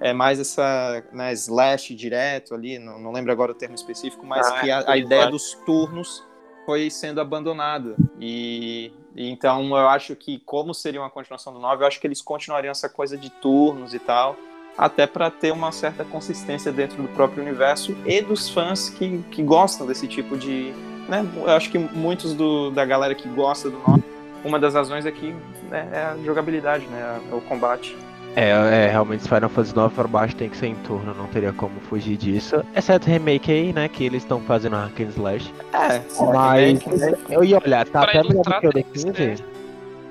[0.00, 4.46] é mais essa né, slash direto ali, não, não lembro agora o termo específico, mas
[4.46, 6.24] Ah, que a, a foi ideia dos turnos
[6.70, 7.96] foi sendo abandonada.
[8.20, 12.22] E, então eu acho que, como seria uma continuação do 9, eu acho que eles
[12.22, 14.36] continuariam essa coisa de turnos e tal,
[14.78, 19.42] até para ter uma certa consistência dentro do próprio universo e dos fãs que, que
[19.42, 20.72] gostam desse tipo de.
[21.08, 24.04] Né, eu acho que muitos do, da galera que gosta do 9,
[24.44, 25.34] uma das razões é que
[25.68, 27.96] né, é a jogabilidade, né, é o combate.
[28.36, 31.52] É, é, realmente Final Fantasy 9 para baixo tem que ser em turno, não teria
[31.52, 32.64] como fugir disso.
[32.76, 35.52] Exceto o remake aí, né, que eles estão fazendo a and Slash.
[35.72, 36.00] É,
[36.32, 37.12] Mas né?
[37.28, 39.12] eu ia olhar, tá Pra até melhor que o do que 15.
[39.14, 39.44] ser-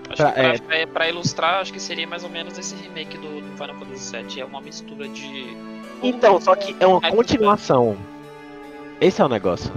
[0.10, 0.58] Acho Pra- que é.
[0.58, 3.76] pra, é, pra ilustrar, acho que seria mais ou menos esse remake do, do Final
[3.80, 4.42] Fantasy VII.
[4.42, 5.56] É uma mistura de.
[6.02, 7.96] Então, só que é uma É, continuação.
[9.00, 9.72] Esse é o negócio.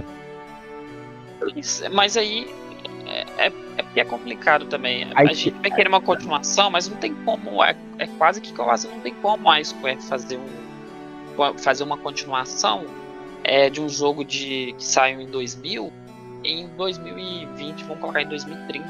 [1.91, 2.47] Mas aí.
[3.77, 5.07] É, porque é complicado também.
[5.15, 7.63] A gente vai querer uma continuação, mas não tem como.
[7.63, 11.53] É, é quase que quase não tem como a Square fazer um.
[11.57, 12.85] Fazer uma continuação
[13.43, 15.91] é, de um jogo de, que saiu em 2000
[16.43, 18.85] em 2020, vamos colocar em 2030.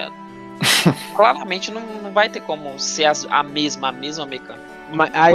[0.00, 0.10] É,
[1.14, 4.64] claramente não, não vai ter como ser as- a mesma, a mesma mecânica.
[4.92, 5.32] Mas, aí,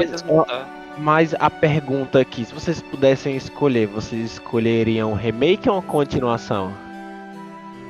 [0.98, 6.74] mas a pergunta aqui, se vocês pudessem escolher, vocês escolheriam um remake ou uma continuação?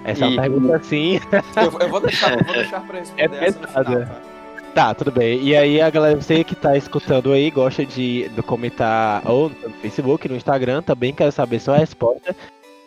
[0.03, 1.19] Essa E- pergunta sim.
[1.55, 4.21] Eu, eu vou deixar, eu vou deixar pra responder É essa final, tá?
[4.73, 5.41] Tá, tudo bem.
[5.41, 9.69] E aí a galera, você que tá escutando aí, gosta de, de comentar ou no
[9.81, 12.35] Facebook, no Instagram, também quero saber sua resposta.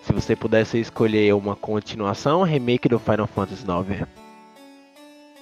[0.03, 4.07] Se você pudesse escolher uma continuação remake do Final Fantasy IX.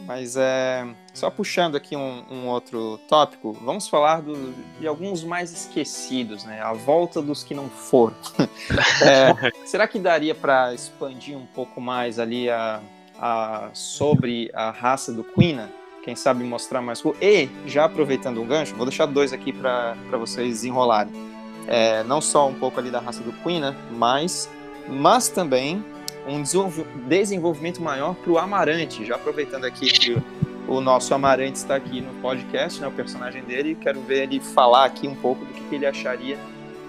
[0.06, 5.52] Mas é, só puxando aqui um, um outro tópico, vamos falar do- de alguns mais
[5.52, 6.60] esquecidos, né?
[6.60, 8.16] A volta dos que não foram.
[9.02, 12.80] É, será que daria para expandir um pouco mais ali a,
[13.18, 15.70] a- sobre a raça do Quina?
[16.04, 17.02] Quem sabe mostrar mais?
[17.20, 21.12] E, já aproveitando um gancho, vou deixar dois aqui para vocês desenrolarem.
[21.66, 24.48] É, não só um pouco ali da raça do Quina, mas,
[24.88, 25.84] mas também
[26.26, 29.04] um desenvolv- desenvolvimento maior para o Amarante.
[29.04, 30.16] Já aproveitando aqui que
[30.68, 34.84] o, nosso Amarante está aqui no podcast, né, o personagem dele, quero ver ele falar
[34.84, 36.38] aqui um pouco do que, que ele acharia.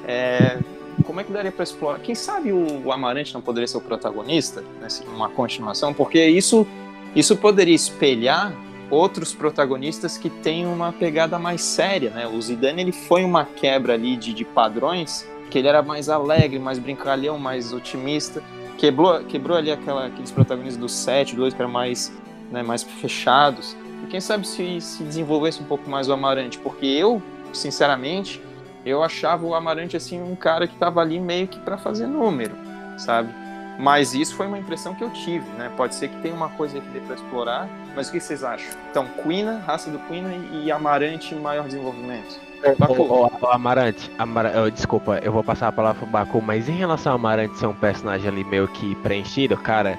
[0.07, 0.59] é,
[1.05, 1.99] como é que daria para explorar?
[1.99, 5.93] Quem sabe o, Amarante não poderia ser o protagonista, né, uma continuação?
[5.93, 6.67] Porque isso,
[7.15, 8.53] isso poderia espelhar
[8.89, 12.27] outros protagonistas que têm uma pegada mais séria, né?
[12.27, 16.59] O Zidane ele foi uma quebra ali de, de padrões, que ele era mais alegre,
[16.59, 18.43] mais brincalhão, mais otimista
[18.81, 22.11] quebrou, quebrou ali aquela, aqueles protagonistas do 7, do 8, que eram mais,
[22.51, 23.77] né, mais fechados.
[24.03, 27.21] E quem sabe se, se desenvolvesse um pouco mais o Amarante, porque eu,
[27.53, 28.41] sinceramente,
[28.83, 32.55] eu achava o Amarante assim um cara que estava ali meio que para fazer número,
[32.97, 33.31] sabe?
[33.81, 35.71] Mas isso foi uma impressão que eu tive, né?
[35.75, 38.69] Pode ser que tenha uma coisa que dê para explorar, mas o que vocês acham?
[38.91, 42.39] Então, Quina, raça do Quina e Amarante maior desenvolvimento.
[42.87, 44.51] O, Amarante, Amar...
[44.55, 47.65] oh, desculpa, eu vou passar a palavra pro Baku, mas em relação ao Amarante ser
[47.65, 49.97] um personagem ali meio que preenchido, cara,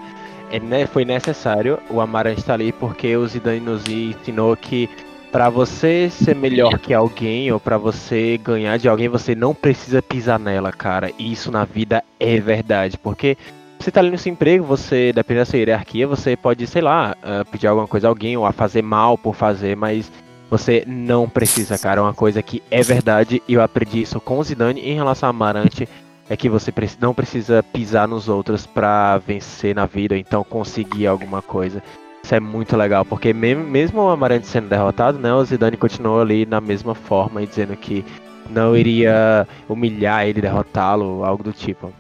[0.48, 4.88] é, né, foi necessário o Amarante estar tá ali porque o Zidane nos ensinou que
[5.32, 10.00] para você ser melhor que alguém ou para você ganhar de alguém, você não precisa
[10.00, 11.10] pisar nela, cara.
[11.18, 13.36] E isso na vida é verdade, porque
[13.82, 17.16] você tá ali no seu emprego, você, dependendo da sua hierarquia, você pode, sei lá,
[17.18, 20.10] uh, pedir alguma coisa a alguém ou a fazer mal por fazer, mas
[20.48, 22.00] você não precisa, cara.
[22.00, 25.26] É uma coisa que é verdade e eu aprendi isso com o Zidane em relação
[25.26, 25.88] a Amarante
[26.30, 31.08] é que você não precisa pisar nos outros para vencer na vida, ou então conseguir
[31.08, 31.82] alguma coisa.
[32.22, 36.20] Isso é muito legal, porque mesmo, mesmo o Amarante sendo derrotado, né, o Zidane continuou
[36.20, 38.04] ali na mesma forma e dizendo que
[38.48, 41.92] não iria humilhar ele, derrotá-lo, algo do tipo.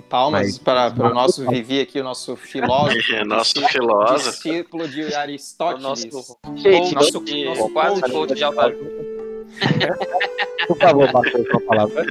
[0.00, 2.98] Palmas Mas, para, para o nosso Vivi aqui, o nosso filósofo.
[3.12, 4.30] É, nosso filósofo.
[4.30, 5.84] Discípulo de Aristóteles.
[5.84, 8.72] O nosso, Gente, nosso, nosso, nosso quase coach de alta
[10.66, 12.06] Por favor, Matheus, a palavra.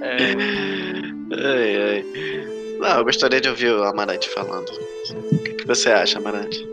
[0.00, 0.32] É...
[1.32, 2.04] Ai, ai.
[2.78, 4.68] Não, eu gostaria de ouvir o Amarante falando.
[4.70, 6.66] O que, que você acha, Amarante?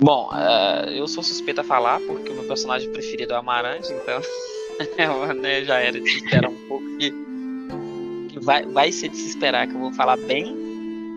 [0.00, 3.92] Bom, uh, eu sou suspeita a falar, porque o meu personagem preferido é o Amarante,
[3.92, 4.20] então
[5.40, 7.33] né, já era de esperar um pouco que, que
[8.40, 10.54] vai, vai ser de se esperar que eu vou falar bem.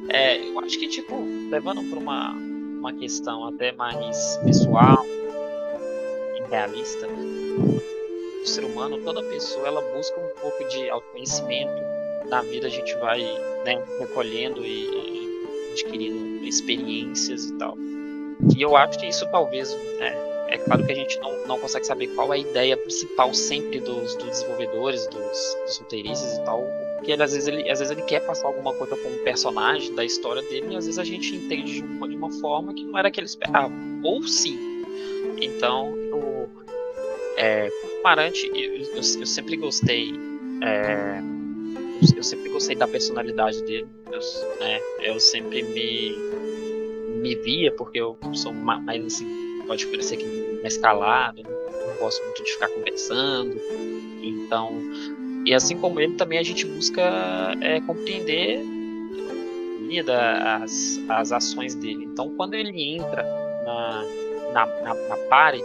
[0.09, 1.15] É, eu acho que, tipo,
[1.49, 5.05] levando para uma, uma questão até mais pessoal
[6.35, 11.73] e realista, o ser humano, toda pessoa, ela busca um pouco de autoconhecimento.
[12.29, 13.21] Na vida a gente vai
[13.65, 15.17] né, recolhendo e,
[15.71, 17.77] adquirindo experiências e tal.
[18.55, 21.85] E eu acho que isso talvez, é, é claro que a gente não, não consegue
[21.85, 26.63] saber qual é a ideia principal sempre dos, dos desenvolvedores, dos, dos roteiristas e tal,
[26.97, 29.93] porque ele, às, vezes ele, às vezes ele quer passar alguma coisa com um personagem
[29.93, 32.83] da história dele e às vezes a gente entende de uma, de uma forma que
[32.83, 33.73] não era que ele esperava,
[34.03, 34.57] ou sim.
[35.39, 36.49] Então, o
[37.37, 37.69] é,
[38.03, 40.11] Marante, eu, eu, eu, sempre gostei
[40.63, 41.21] é,
[42.15, 43.87] eu sempre gostei da personalidade dele.
[44.11, 44.19] Eu,
[44.59, 46.15] né, eu sempre me,
[47.21, 49.27] me via, porque eu sou mais assim,
[49.67, 53.59] pode parecer que mais calado, não gosto muito de ficar conversando.
[54.21, 54.81] Então,
[55.47, 57.01] e assim como ele, também a gente busca
[57.61, 58.61] é, compreender
[60.61, 62.03] as, as ações dele.
[62.03, 63.23] Então, quando ele entra
[63.65, 64.03] na,
[64.51, 65.63] na, na, na pare,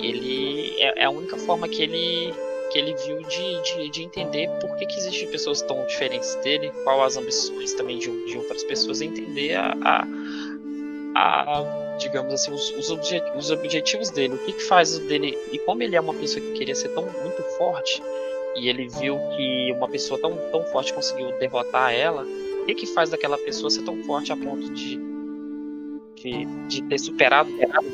[0.00, 2.32] ele é, é a única forma que ele
[2.70, 6.72] que ele viu de, de, de, entender por que, que existem pessoas tão diferentes dele,
[6.82, 10.06] qual as ambições também de, de outras pessoas, entender a, a,
[11.14, 15.58] a digamos assim, os, os, obje, os, objetivos dele, o que, que faz dele, e
[15.60, 18.02] como ele é uma pessoa que queria ser tão muito forte,
[18.56, 22.86] e ele viu que uma pessoa tão, tão forte conseguiu derrotar ela, o que, que
[22.86, 24.98] faz daquela pessoa ser tão forte a ponto de,
[26.16, 27.84] de, de ter superado ela?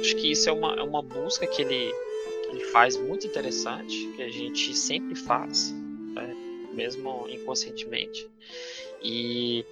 [0.00, 1.92] Acho que isso é uma, é uma busca que ele
[2.52, 5.72] ele faz muito interessante, que a gente sempre faz,
[6.12, 6.34] né?
[6.74, 8.28] mesmo inconscientemente.
[9.02, 9.64] E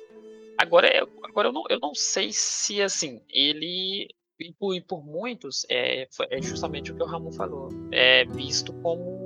[0.56, 0.88] agora,
[1.22, 6.08] agora eu, não, eu não sei se assim, ele e por, e por muitos é,
[6.30, 9.19] é, justamente o que o Ramon falou, é visto como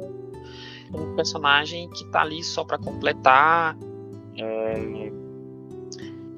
[0.96, 3.76] um personagem que está ali só para completar.
[4.36, 5.12] É,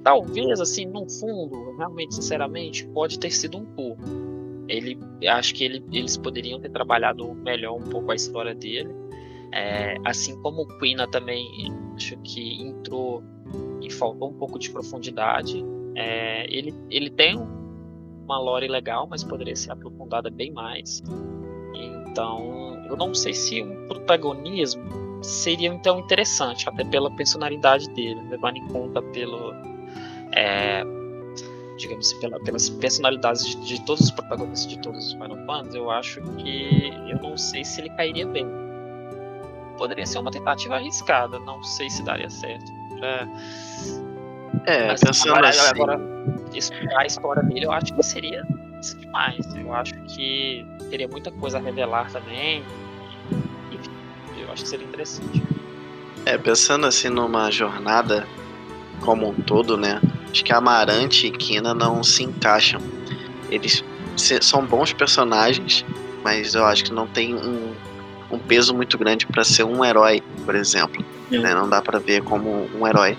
[0.02, 4.02] talvez assim, no fundo, realmente, sinceramente, pode ter sido um pouco
[4.68, 4.98] ele
[5.28, 8.90] acho que ele, eles poderiam ter trabalhado melhor um pouco a história dele.
[9.52, 13.22] É, assim como o Quina também acho que entrou
[13.80, 15.64] e faltou um pouco de profundidade.
[15.94, 17.38] É, ele, ele tem
[18.24, 21.02] uma lore legal, mas poderia ser aprofundada bem mais.
[21.74, 24.82] Então, eu não sei se um protagonismo
[25.22, 29.52] seria então interessante, até pela personalidade dele, levando em conta pelo
[30.32, 30.84] é,
[31.76, 35.76] digamos assim, pela, pelas personalidades de, de, todos os protagonistas de todos os Final Fantasy,
[35.76, 38.46] eu acho que eu não sei se ele cairia bem.
[39.76, 42.72] Poderia ser uma tentativa arriscada, não sei se daria certo.
[43.02, 43.28] É,
[44.64, 45.68] é Mas, pensando agora, assim...
[45.68, 46.00] agora,
[46.54, 48.46] estudar a história dele, eu acho que seria
[48.94, 49.54] demais.
[49.54, 52.62] Eu acho que teria muita coisa a revelar também.
[53.72, 53.90] Enfim,
[54.38, 55.42] eu acho que seria interessante.
[56.24, 58.26] É, pensando assim numa jornada
[59.00, 60.00] como um todo, né?
[60.30, 62.80] Acho que Amarante e Kina não se encaixam.
[63.50, 63.84] Eles
[64.40, 65.84] são bons personagens,
[66.24, 67.74] mas eu acho que não tem um,
[68.30, 71.04] um peso muito grande para ser um herói, por exemplo.
[71.30, 71.54] Né?
[71.54, 73.16] Não dá para ver como um herói.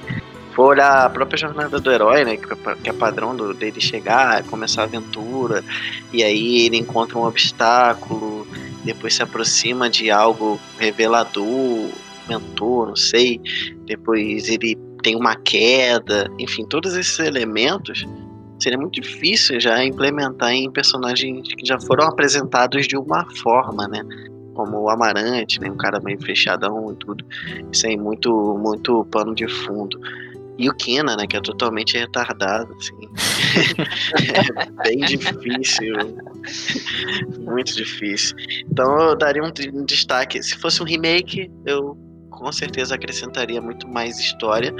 [0.57, 4.81] For olhar a própria jornada do herói, né, que é padrão do, dele chegar, começar
[4.81, 5.63] a aventura,
[6.11, 8.47] e aí ele encontra um obstáculo,
[8.83, 11.91] depois se aproxima de algo revelador,
[12.27, 13.39] mentor, não sei,
[13.85, 18.03] depois ele tem uma queda, enfim, todos esses elementos
[18.59, 24.01] seria muito difícil já implementar em personagens que já foram apresentados de uma forma, né?
[24.55, 25.69] Como o Amarante, né?
[25.69, 27.23] Um cara meio fechadão e tudo.
[27.85, 29.99] Aí, muito, muito pano de fundo.
[30.57, 31.27] E o Kina, né?
[31.27, 33.09] Que é totalmente retardado, assim.
[34.83, 35.95] é bem difícil.
[37.39, 38.35] Muito difícil.
[38.71, 40.41] Então eu daria um destaque.
[40.41, 41.97] Se fosse um remake, eu
[42.31, 44.73] com certeza acrescentaria muito mais história.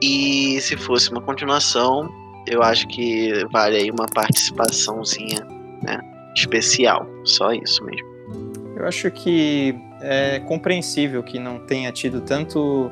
[0.00, 2.08] E se fosse uma continuação,
[2.46, 5.46] eu acho que vale aí uma participaçãozinha
[5.82, 6.00] né,
[6.34, 7.06] especial.
[7.24, 8.08] Só isso mesmo.
[8.76, 12.90] Eu acho que é compreensível que não tenha tido tanto,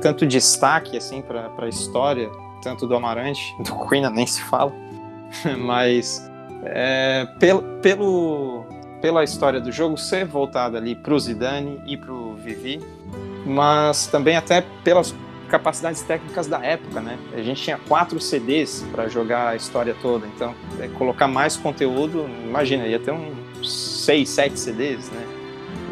[0.00, 2.30] tanto, destaque assim para a história,
[2.62, 4.72] tanto do Amarante, do Queen nem se fala,
[5.58, 6.30] mas
[6.64, 8.64] é, pelo, pelo,
[9.00, 12.80] pela história do jogo ser voltada ali para o Zidane e para o Vivi,
[13.44, 15.14] mas também até pelas
[15.48, 17.18] capacidades técnicas da época, né?
[17.34, 22.26] A gente tinha quatro CDs para jogar a história toda, então é, colocar mais conteúdo,
[22.42, 25.26] imagina, ia ter uns seis, sete CDs, né?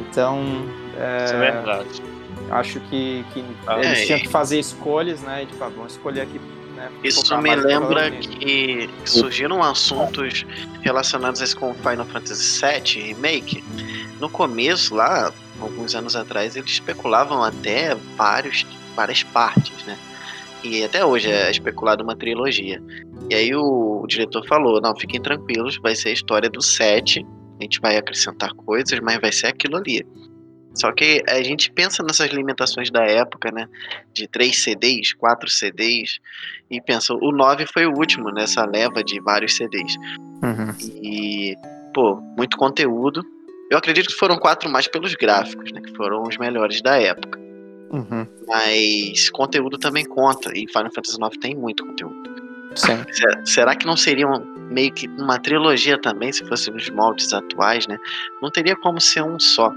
[0.09, 0.41] Então,
[0.97, 2.03] é, Isso é verdade.
[2.51, 5.47] Acho que, que ah, eles é, tinham que fazer escolhas, né?
[5.47, 6.41] Tipo, ah, vamos escolher aqui
[6.75, 10.47] né, Isso me lembra que surgiram assuntos
[10.81, 13.63] relacionados com Final Fantasy VII Remake.
[14.19, 18.67] No começo, lá, alguns anos atrás, eles especulavam até vários
[18.97, 19.97] várias partes, né?
[20.63, 22.83] E até hoje é especulado uma trilogia.
[23.31, 27.25] E aí o, o diretor falou: não, fiquem tranquilos, vai ser a história do 7.
[27.59, 30.05] A gente vai acrescentar coisas, mas vai ser aquilo ali.
[30.75, 33.69] Só que a gente pensa nessas limitações da época, né?
[34.13, 36.21] De 3 CDs, 4 CDs,
[36.71, 39.97] e pensa, o 9 foi o último nessa leva de vários CDs.
[40.43, 40.75] Uhum.
[41.03, 41.55] E,
[41.93, 43.25] pô, muito conteúdo.
[43.71, 45.81] Eu acredito que foram quatro mais pelos gráficos, né?
[45.81, 47.39] Que foram os melhores da época.
[47.91, 48.27] Uhum.
[48.47, 52.31] Mas conteúdo também conta, e Final Fantasy IX tem muito conteúdo.
[52.77, 53.05] Sim.
[53.45, 54.39] Será que não seria um,
[54.71, 57.99] meio que uma trilogia também, se fosse nos moldes atuais, né?
[58.41, 59.73] Não teria como ser um só.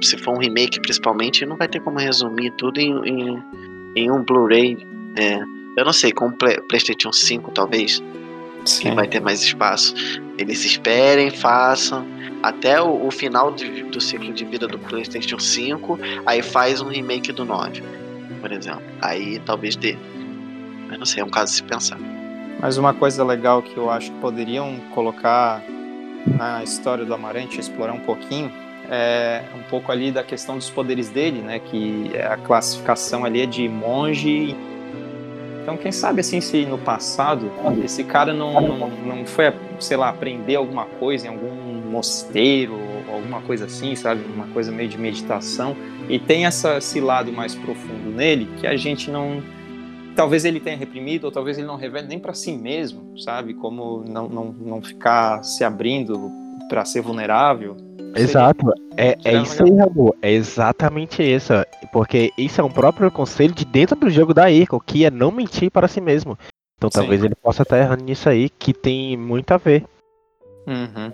[0.00, 3.42] Se for um remake, principalmente, não vai ter como resumir tudo em, em,
[3.96, 4.76] em um Blu-ray.
[5.16, 5.40] É,
[5.76, 6.32] eu não sei, com o
[6.68, 8.02] PlayStation 5, talvez.
[8.64, 8.90] Sim.
[8.90, 9.94] Que vai ter mais espaço.
[10.38, 12.06] Eles esperem, façam
[12.42, 16.88] até o, o final de, do ciclo de vida do PlayStation 5, aí faz um
[16.88, 17.82] remake do 9,
[18.40, 18.82] por exemplo.
[19.00, 19.96] Aí talvez dê.
[20.88, 21.98] Mas não sei, é um caso de se pensar.
[22.60, 25.62] Mas uma coisa legal que eu acho que poderiam colocar
[26.26, 28.52] na história do Amarante, explorar um pouquinho,
[28.90, 31.58] é um pouco ali da questão dos poderes dele, né?
[31.58, 34.54] Que a classificação ali é de monge.
[35.62, 37.50] Então, quem sabe assim, se no passado
[37.82, 42.78] esse cara não, não, não foi, sei lá, aprender alguma coisa em algum mosteiro,
[43.10, 44.20] alguma coisa assim, sabe?
[44.34, 45.76] Uma coisa meio de meditação.
[46.08, 49.42] E tem essa, esse lado mais profundo nele que a gente não.
[50.14, 53.54] Talvez ele tenha reprimido, ou talvez ele não revele nem para si mesmo, sabe?
[53.54, 56.30] Como não, não, não ficar se abrindo
[56.68, 57.76] para ser vulnerável.
[58.14, 60.14] Exato, é, é isso aí, Rabu.
[60.22, 61.52] É exatamente isso.
[61.92, 65.30] Porque isso é um próprio conselho de dentro do jogo da Ico, que é não
[65.30, 66.38] mentir para si mesmo.
[66.76, 67.26] Então talvez Sim.
[67.26, 69.84] ele possa estar errando nisso aí, que tem muito a ver.
[70.66, 71.12] Uhum.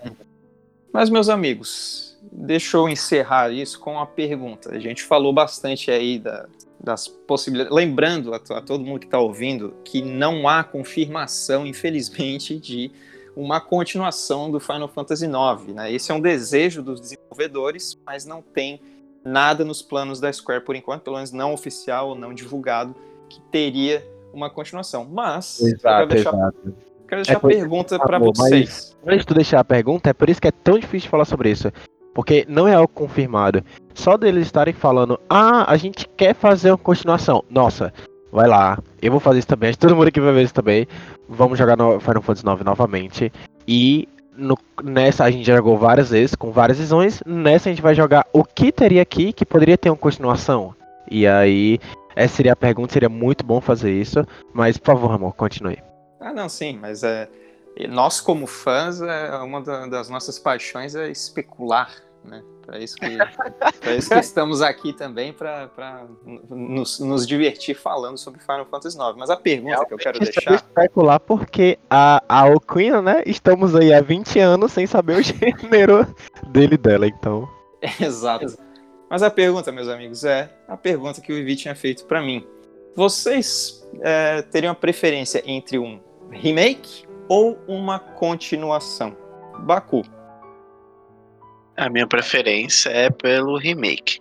[0.92, 4.74] Mas, meus amigos, deixa eu encerrar isso com uma pergunta.
[4.74, 6.46] A gente falou bastante aí da,
[6.82, 7.74] das possibilidades.
[7.74, 12.90] Lembrando a, a todo mundo que está ouvindo que não há confirmação, infelizmente, de
[13.37, 15.74] uma continuação do Final Fantasy IX.
[15.74, 15.93] Né?
[15.93, 18.81] Esse é um desejo dos desenvolvedores, mas não tem
[19.24, 22.95] nada nos planos da Square por enquanto, pelo menos não oficial ou não divulgado,
[23.28, 25.05] que teria uma continuação.
[25.05, 26.74] Mas, exato, deixar, exato.
[27.09, 28.97] Quero deixar é a pergunta para vocês.
[29.05, 31.24] Mas, antes de tu deixar a pergunta, é por isso que é tão difícil falar
[31.24, 31.70] sobre isso.
[32.14, 33.64] Porque não é algo confirmado.
[33.95, 37.45] Só deles estarem falando, ah, a gente quer fazer uma continuação.
[37.49, 37.93] Nossa,
[38.33, 40.87] vai lá, eu vou fazer isso também, todo mundo aqui vai ver isso também.
[41.33, 43.33] Vamos jogar no Final Fantasy IX novamente.
[43.66, 47.22] E no, nessa a gente já jogou várias vezes, com várias visões.
[47.24, 50.74] Nessa a gente vai jogar o que teria aqui que poderia ter uma continuação.
[51.09, 51.78] E aí,
[52.16, 54.26] essa seria a pergunta, seria muito bom fazer isso.
[54.53, 55.78] Mas, por favor, amor, continue.
[56.18, 57.28] Ah, não, sim, mas é,
[57.89, 62.42] nós como fãs, é, uma das nossas paixões é especular, né?
[62.64, 63.06] Para isso, que,
[63.96, 66.06] isso que estamos aqui também, para
[66.48, 69.16] nos, nos, divertir falando sobre Final Fantasy IX.
[69.16, 70.54] Mas a pergunta que eu quero deixar...
[70.54, 76.06] especular porque a, a né, estamos aí há 20 anos sem saber o gênero
[76.48, 77.48] dele dela, então...
[78.00, 78.56] Exato.
[79.08, 82.46] Mas a pergunta, meus amigos, é a pergunta que o Vivi tinha feito para mim.
[82.94, 86.00] Vocês é, teriam a preferência entre um
[86.30, 89.16] remake ou uma continuação?
[89.60, 90.02] Baku.
[91.81, 94.20] A minha preferência é pelo remake.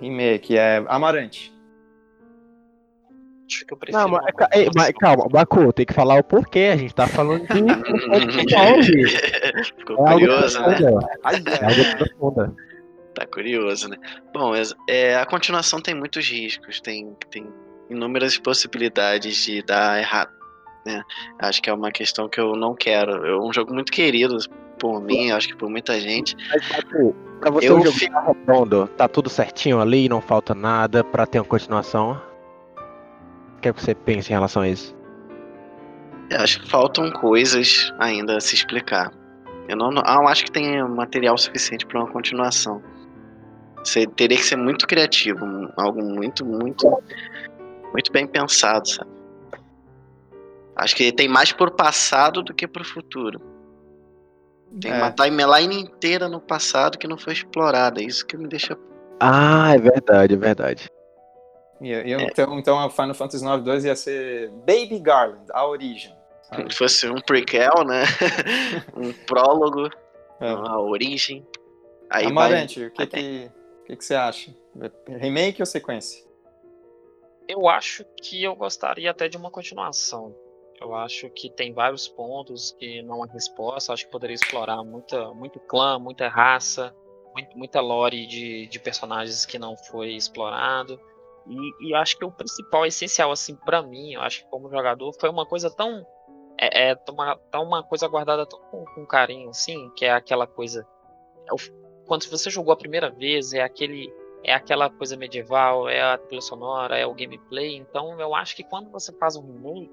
[0.00, 1.52] Remake, é Amarante.
[3.46, 4.02] Acho que eu prefiro.
[4.02, 4.24] Não, mas,
[4.74, 6.70] mas calma, Baku, tem que falar o porquê.
[6.72, 7.48] A gente tá falando de.
[9.78, 10.78] Ficou É curioso, né?
[10.80, 10.86] É
[12.16, 12.56] algo.
[13.14, 13.98] Tá curioso, né?
[14.32, 17.46] Bom, é- é, a continuação tem muitos riscos, tem, tem
[17.90, 20.32] inúmeras possibilidades de dar errado.
[20.84, 21.02] Né?
[21.38, 23.24] Acho que é uma questão que eu não quero.
[23.26, 24.36] É um jogo muito querido
[24.78, 26.36] por mim, acho que por muita gente.
[26.50, 26.66] Mas,
[27.40, 31.04] pra você Eu o jogo fico- tá redondo, tá tudo certinho ali, não falta nada
[31.04, 32.20] pra ter uma continuação.
[33.56, 34.96] O que, é que você pensa em relação a isso?
[36.30, 39.12] Eu acho que faltam coisas ainda a se explicar.
[39.68, 42.82] Eu não, não acho que tem material suficiente para uma continuação.
[43.84, 45.44] Você teria que ser muito criativo,
[45.76, 46.88] algo muito, muito,
[47.92, 49.10] muito bem pensado, sabe?
[50.76, 53.40] Acho que tem mais pro passado do que pro futuro.
[54.80, 54.96] Tem É.
[54.96, 58.00] uma timeline inteira no passado que não foi explorada.
[58.00, 58.76] É isso que me deixa.
[59.20, 60.88] Ah, é verdade, é verdade.
[61.80, 66.14] E- e- então, então a Final Fantasy IX 2 ia ser Baby Garland, a origem.
[66.44, 66.72] sabe?
[66.72, 68.02] Se fosse um prequel, né?
[68.96, 69.88] um prólogo,
[70.40, 70.48] É.
[70.50, 71.46] a origem.
[72.10, 73.50] Aí vai- Amarante, o que, vai que,
[73.82, 74.54] o que, que você acha?
[75.08, 76.22] Remake ou sequência?
[77.48, 80.34] Eu acho que eu gostaria até de uma continuação.
[80.82, 83.92] Eu acho que tem vários pontos que não há resposta.
[83.92, 86.94] Acho que poderia explorar muita, muito clã, muita raça,
[87.34, 91.00] muito- muita lore de, de personagens que não foi explorado.
[91.46, 95.28] E, e acho que o principal, essencial, assim, para mim, acho que como jogador, foi
[95.30, 96.06] uma coisa tão.
[96.58, 100.46] É, é uma, tá uma coisa guardada tão com, com carinho, assim, que é aquela
[100.46, 100.86] coisa.
[101.48, 104.12] é o- quando você jogou a primeira vez, é aquele
[104.44, 107.76] é aquela coisa medieval, é a trilha sonora, é o gameplay.
[107.76, 109.90] Então eu acho que quando você faz um remake,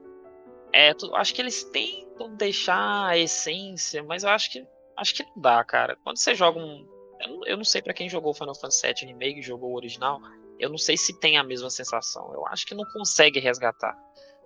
[0.74, 4.66] é, tu- acho que eles tentam deixar a essência, mas eu acho que
[4.98, 5.96] acho que não dá, cara.
[6.04, 6.86] Quando você joga um,
[7.22, 10.20] eu não, eu não sei pra quem jogou Final Fantasy VII remake, jogou o original,
[10.60, 12.34] eu não sei se tem a mesma sensação.
[12.34, 13.98] Eu acho que não consegue resgatar.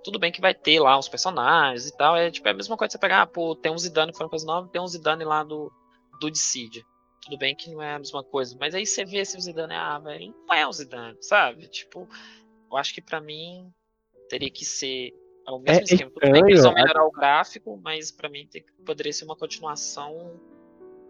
[0.03, 2.76] Tudo bem que vai ter lá os personagens e tal, é tipo é a mesma
[2.78, 4.88] coisa que você pegar, ah, pô, tem um Zidane no Final Fantasy IX, tem um
[4.88, 5.71] Zidane lá do
[6.19, 6.84] do Dissidia.
[7.21, 9.74] Tudo bem que não é a mesma coisa, mas aí você vê se o Zidane
[9.74, 11.67] ah, velho, não é o Zidane, sabe?
[11.69, 12.07] Tipo,
[12.69, 13.71] eu acho que pra mim
[14.30, 15.11] teria que ser
[15.52, 16.12] o mesmo É esquema.
[16.12, 19.26] Tudo bem que eles vão estranho, melhorar o gráfico, mas pra mim tem- poderia ser
[19.26, 20.39] uma continuação,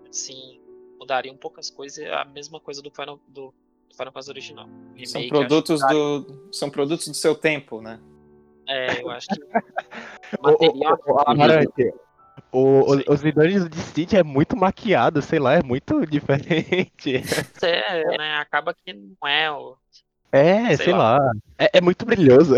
[0.10, 0.60] assim,
[1.00, 3.54] mudaria um pouco as coisas, é a mesma coisa do Final, do,
[3.90, 4.66] do Final Fantasy original.
[4.68, 5.94] O São remake, produtos, acho que
[6.34, 8.00] do, são produtos do seu tempo, né?
[8.68, 9.40] É, eu acho que
[10.42, 11.94] material o, o, Amarante,
[12.52, 17.18] o, o, os Zidanes de City é muito maquiado, sei lá, é muito diferente.
[17.62, 19.76] é, né, acaba que não é o
[20.34, 21.18] É, Sei sei, lá.
[21.20, 21.32] lá.
[21.60, 22.56] É, é muito brilhoso.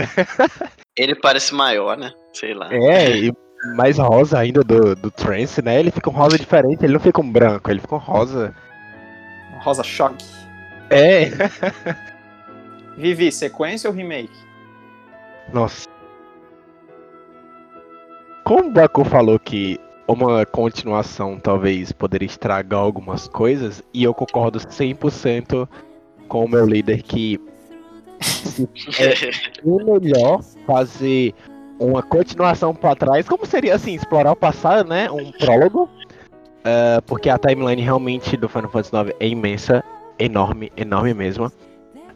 [0.98, 2.14] Ele parece maior, né?
[2.34, 2.74] Sei lá.
[2.74, 3.34] É, e
[3.76, 5.78] mais rosa ainda do, do Trance, né?
[5.80, 8.56] Ele fica um rosa diferente, ele não fica um branco, ele fica um rosa.
[9.60, 10.26] Rosa Choque.
[10.90, 11.32] É,
[12.98, 14.32] Vivi, sequência ou remake?
[15.52, 15.88] nossa.
[18.44, 24.60] Como o Baku falou que uma continuação talvez poderia estragar algumas coisas, e eu concordo
[24.60, 25.68] 100%
[26.28, 27.40] com o meu líder que
[28.98, 31.34] é melhor fazer
[31.80, 35.10] uma continuação pra trás, como seria assim, explorar o passado, né?
[35.12, 35.90] Um prólogo.
[36.64, 39.84] Ah, porque a timeline realmente do Final Fantasy IX é imensa,
[40.18, 41.52] enorme, enorme mesmo.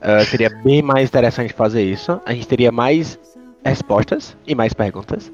[0.01, 2.19] Ah, seria bem mais interessante fazer isso.
[2.25, 3.19] A gente teria mais
[3.63, 5.31] respostas e mais perguntas.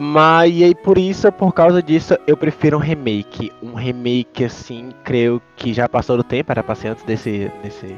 [0.00, 3.52] Mas e por isso, por causa disso, eu prefiro um remake.
[3.62, 7.94] Um remake assim, creio que já passou do tempo, era pra antes desse, desse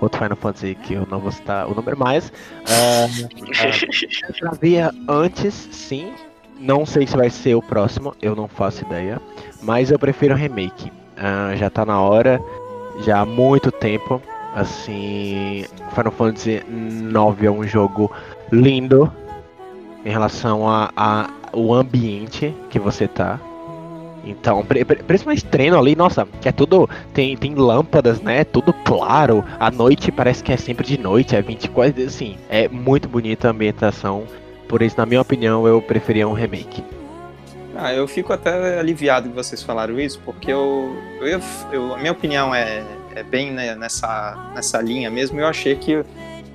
[0.00, 2.32] outro Final Fantasy que eu não vou citar o número mais.
[2.68, 3.06] Ah,
[4.40, 6.12] eu havia antes, sim.
[6.58, 9.20] Não sei se vai ser o próximo, eu não faço ideia.
[9.62, 10.90] Mas eu prefiro remake.
[11.16, 12.40] Ah, já tá na hora,
[13.04, 14.20] já há muito tempo.
[14.54, 18.10] Assim, Final Fantasy IX é um jogo
[18.50, 19.12] lindo
[20.02, 23.40] em relação a, a o ambiente que você tá.
[24.26, 26.90] Então, pri- pri- principalmente treino ali, nossa, que é tudo.
[27.14, 28.42] Tem, tem lâmpadas, né?
[28.44, 29.44] Tudo claro.
[29.60, 32.02] A noite parece que é sempre de noite, é 24.
[32.04, 34.24] Assim, é muito bonita a ambientação.
[34.68, 36.82] Por isso, na minha opinião, eu preferia um remake.
[37.76, 41.40] Ah, eu fico até aliviado que vocês falaram isso, porque eu, eu,
[41.72, 42.82] eu- a minha opinião é,
[43.14, 45.38] é bem né, nessa, nessa linha mesmo.
[45.38, 46.02] Eu achei que,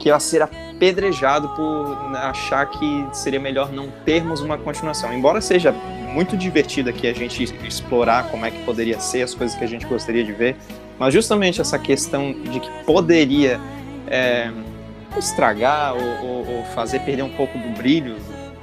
[0.02, 5.14] que ia ser apedrejado por achar que seria melhor não termos uma continuação.
[5.14, 9.56] Embora seja muito divertido aqui a gente explorar como é que poderia ser, as coisas
[9.56, 10.56] que a gente gostaria de ver,
[10.97, 13.60] mas justamente essa questão de que poderia
[14.08, 14.52] é,
[15.18, 18.18] estragar ou, ou- ou fazer perder um pouco do brilho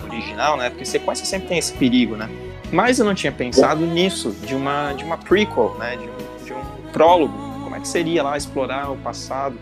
[0.05, 0.71] original, né?
[0.71, 2.29] Porque sequência sempre tem esse perigo, né?
[2.73, 5.97] Mas eu não tinha pensado nisso, de uma, de uma prequel, né?
[5.97, 7.33] De um, de um prólogo.
[7.63, 9.57] Como é que seria lá explorar o passado?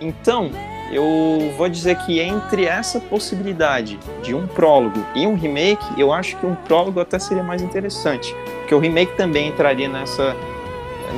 [0.00, 0.50] Então,
[0.90, 6.36] eu vou dizer que entre essa possibilidade de um prólogo e um remake, eu acho
[6.36, 8.34] que um prólogo até seria mais interessante.
[8.58, 10.34] Porque o remake também entraria nessa.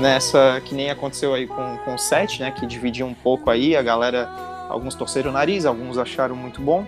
[0.01, 2.51] Nessa que nem aconteceu aí com, com o 7, né?
[2.51, 4.27] Que dividia um pouco aí, a galera.
[4.69, 6.87] Alguns torceram o nariz, alguns acharam muito bom.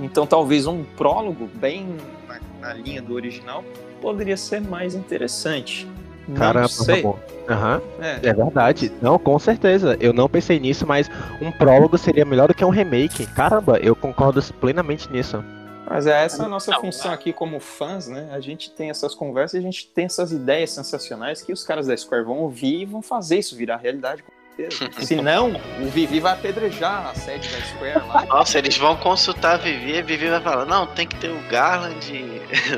[0.00, 1.96] Então talvez um prólogo bem
[2.26, 3.62] na, na linha do original
[4.00, 5.86] poderia ser mais interessante.
[6.26, 7.04] Não Caramba, sei.
[7.04, 7.80] Uhum.
[8.00, 8.92] É, É verdade.
[9.02, 9.96] Não, com certeza.
[10.00, 11.10] Eu não pensei nisso, mas
[11.40, 13.26] um prólogo seria melhor do que um remake.
[13.26, 15.44] Caramba, eu concordo plenamente nisso.
[15.86, 17.14] Mas é essa a nossa Não, função é.
[17.14, 18.30] aqui como fãs, né?
[18.32, 21.86] A gente tem essas conversas e a gente tem essas ideias sensacionais que os caras
[21.86, 24.24] da Square vão ouvir e vão fazer isso virar realidade
[24.56, 24.90] certeza.
[25.06, 28.24] Senão, o Vivi vai apedrejar a sede da Square lá.
[28.26, 31.30] Nossa, eles vão consultar a Vivi e a Vivi vai falar: não, tem que ter
[31.30, 32.06] o Garland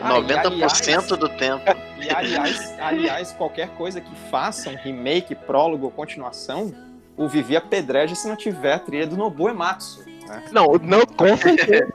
[0.02, 1.62] Ah, e 90% aliás- do tempo.
[1.98, 6.72] E aliás, aliás, qualquer coisa que faça, um remake, prólogo ou continuação,
[7.16, 10.04] o Vivi apedreja se não tiver a trilha do Nobu Ematsu.
[10.28, 10.42] Né?
[10.52, 11.88] Não, não, com certeza.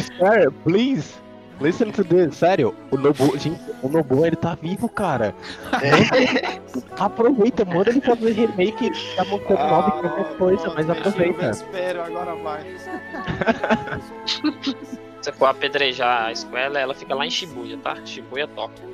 [0.00, 1.14] Square, please.
[1.60, 2.74] Listen to this, sério.
[2.90, 5.34] O Nobu, gente, o Nobu ele tá vivo, cara.
[6.98, 11.50] aproveita, manda ele fazer remake, tá montando nova e qualquer coisa, mas aproveita.
[11.50, 12.64] Espero, agora vai.
[15.20, 17.94] Se você for apedrejar a Square, ela fica lá em Shibuya, tá?
[18.06, 18.88] Shibuya Tóquio.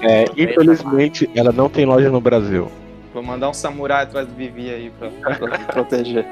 [0.00, 2.70] É, infelizmente, ela não tem loja no Brasil.
[3.12, 6.24] Vou mandar um samurai atrás do Vivi aí pra, pra proteger.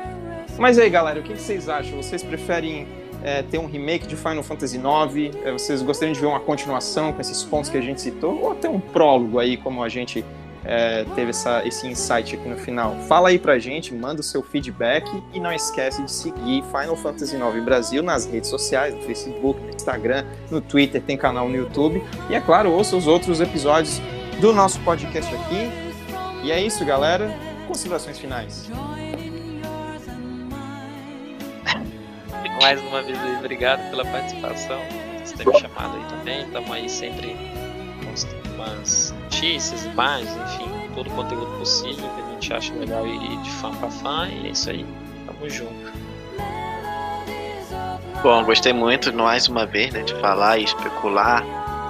[0.59, 2.03] Mas aí, galera, o que vocês acham?
[2.03, 2.87] Vocês preferem
[3.23, 5.37] é, ter um remake de Final Fantasy IX?
[5.45, 8.41] É, vocês gostariam de ver uma continuação com esses pontos que a gente citou?
[8.41, 10.25] Ou até um prólogo aí, como a gente
[10.65, 12.97] é, teve essa, esse insight aqui no final?
[13.09, 17.37] Fala aí pra gente, manda o seu feedback e não esquece de seguir Final Fantasy
[17.37, 22.03] IX Brasil nas redes sociais, no Facebook, no Instagram, no Twitter, tem canal no YouTube.
[22.29, 24.01] E é claro, ouça os outros episódios
[24.41, 25.71] do nosso podcast aqui.
[26.43, 27.35] E é isso, galera.
[27.67, 28.71] Considerações finais.
[32.61, 34.81] Mais uma vez aí, obrigado pela participação.
[35.25, 36.43] Você ter me chamado aí também.
[36.43, 37.37] Estamos aí sempre
[38.03, 43.37] com umas notícias, imagens, enfim, todo o conteúdo possível que a gente acha legal e
[43.37, 44.29] de fã pra fã.
[44.29, 44.87] E é isso aí.
[45.27, 45.93] Tamo junto.
[48.23, 51.45] Bom, gostei muito, mais uma vez, né, de falar e especular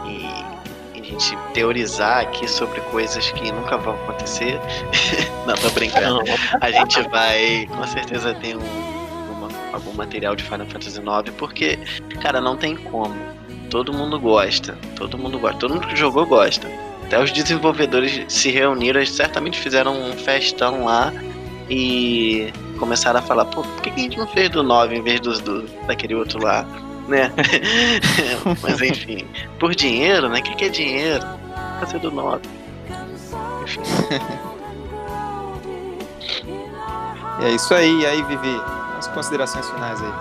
[0.04, 4.60] e, e a gente teorizar aqui sobre coisas que nunca vão acontecer.
[5.46, 6.20] Não, tô brincando.
[6.60, 8.85] A gente vai, com certeza, ter um,
[9.72, 11.78] algum material de Final Fantasy IX, porque,
[12.20, 13.14] cara, não tem como.
[13.70, 16.68] Todo mundo gosta, todo mundo gosta, todo mundo que jogou gosta.
[17.04, 21.12] Até os desenvolvedores se reuniram, eles certamente fizeram um festão lá
[21.70, 25.20] e começaram a falar, pô, por que a gente não fez do 9 em vez
[25.20, 26.66] dos, do, daquele outro lá,
[27.08, 27.32] né?
[28.62, 29.24] Mas enfim,
[29.58, 30.40] por dinheiro, né?
[30.40, 31.24] O que, que é dinheiro?
[31.80, 32.40] Fazer do 9.
[33.62, 33.80] Enfim.
[37.40, 38.00] É isso aí.
[38.00, 38.60] E aí, Vivi,
[38.96, 40.12] as considerações finais aí.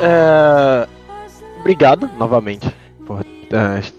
[0.00, 0.88] É,
[1.60, 2.74] Obrigado novamente
[3.06, 3.24] por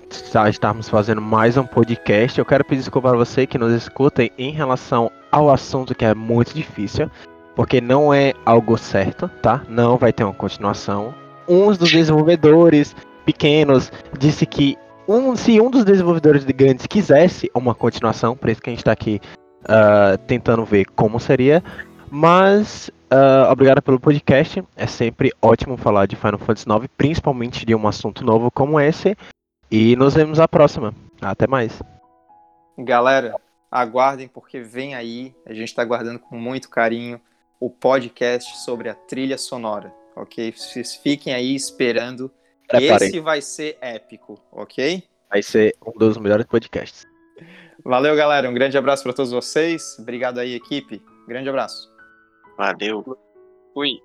[0.05, 2.37] estar- estarmos fazendo mais um podcast.
[2.37, 6.13] Eu quero pedir desculpa para você que nos escutem em relação ao assunto que é
[6.13, 7.09] muito difícil,
[7.55, 9.61] porque não é algo certo, tá?
[9.69, 11.13] Não vai ter uma continuação.
[11.47, 12.95] Um dos desenvolvedores
[13.25, 18.61] pequenos disse que um, se um dos desenvolvedores de grandes quisesse uma continuação, por isso
[18.61, 19.19] que a gente está aqui
[19.65, 21.63] ah, tentando ver como seria.
[22.09, 24.63] Mas ah, obrigado pelo podcast.
[24.75, 29.15] É sempre ótimo falar de Final Fantasy IX, principalmente de um assunto novo como esse.
[29.69, 30.95] E nos vemos na próxima.
[31.21, 31.79] Até mais.
[32.75, 33.35] Galera,
[33.69, 35.31] aguardem porque vem aí.
[35.45, 37.21] A gente está aguardando com muito carinho
[37.59, 40.51] o podcast sobre a trilha sonora, ok?
[40.51, 42.31] Vocês fiquem aí esperando.
[42.67, 43.09] Preparem.
[43.09, 45.03] Esse vai ser épico, ok?
[45.29, 47.05] Vai ser um dos melhores podcasts.
[47.85, 48.49] Valeu, galera.
[48.49, 49.97] Um grande abraço para todos vocês.
[49.99, 50.99] Obrigado aí, equipe.
[51.27, 51.92] Grande abraço.
[52.57, 53.03] Valeu.
[53.73, 54.01] Fui.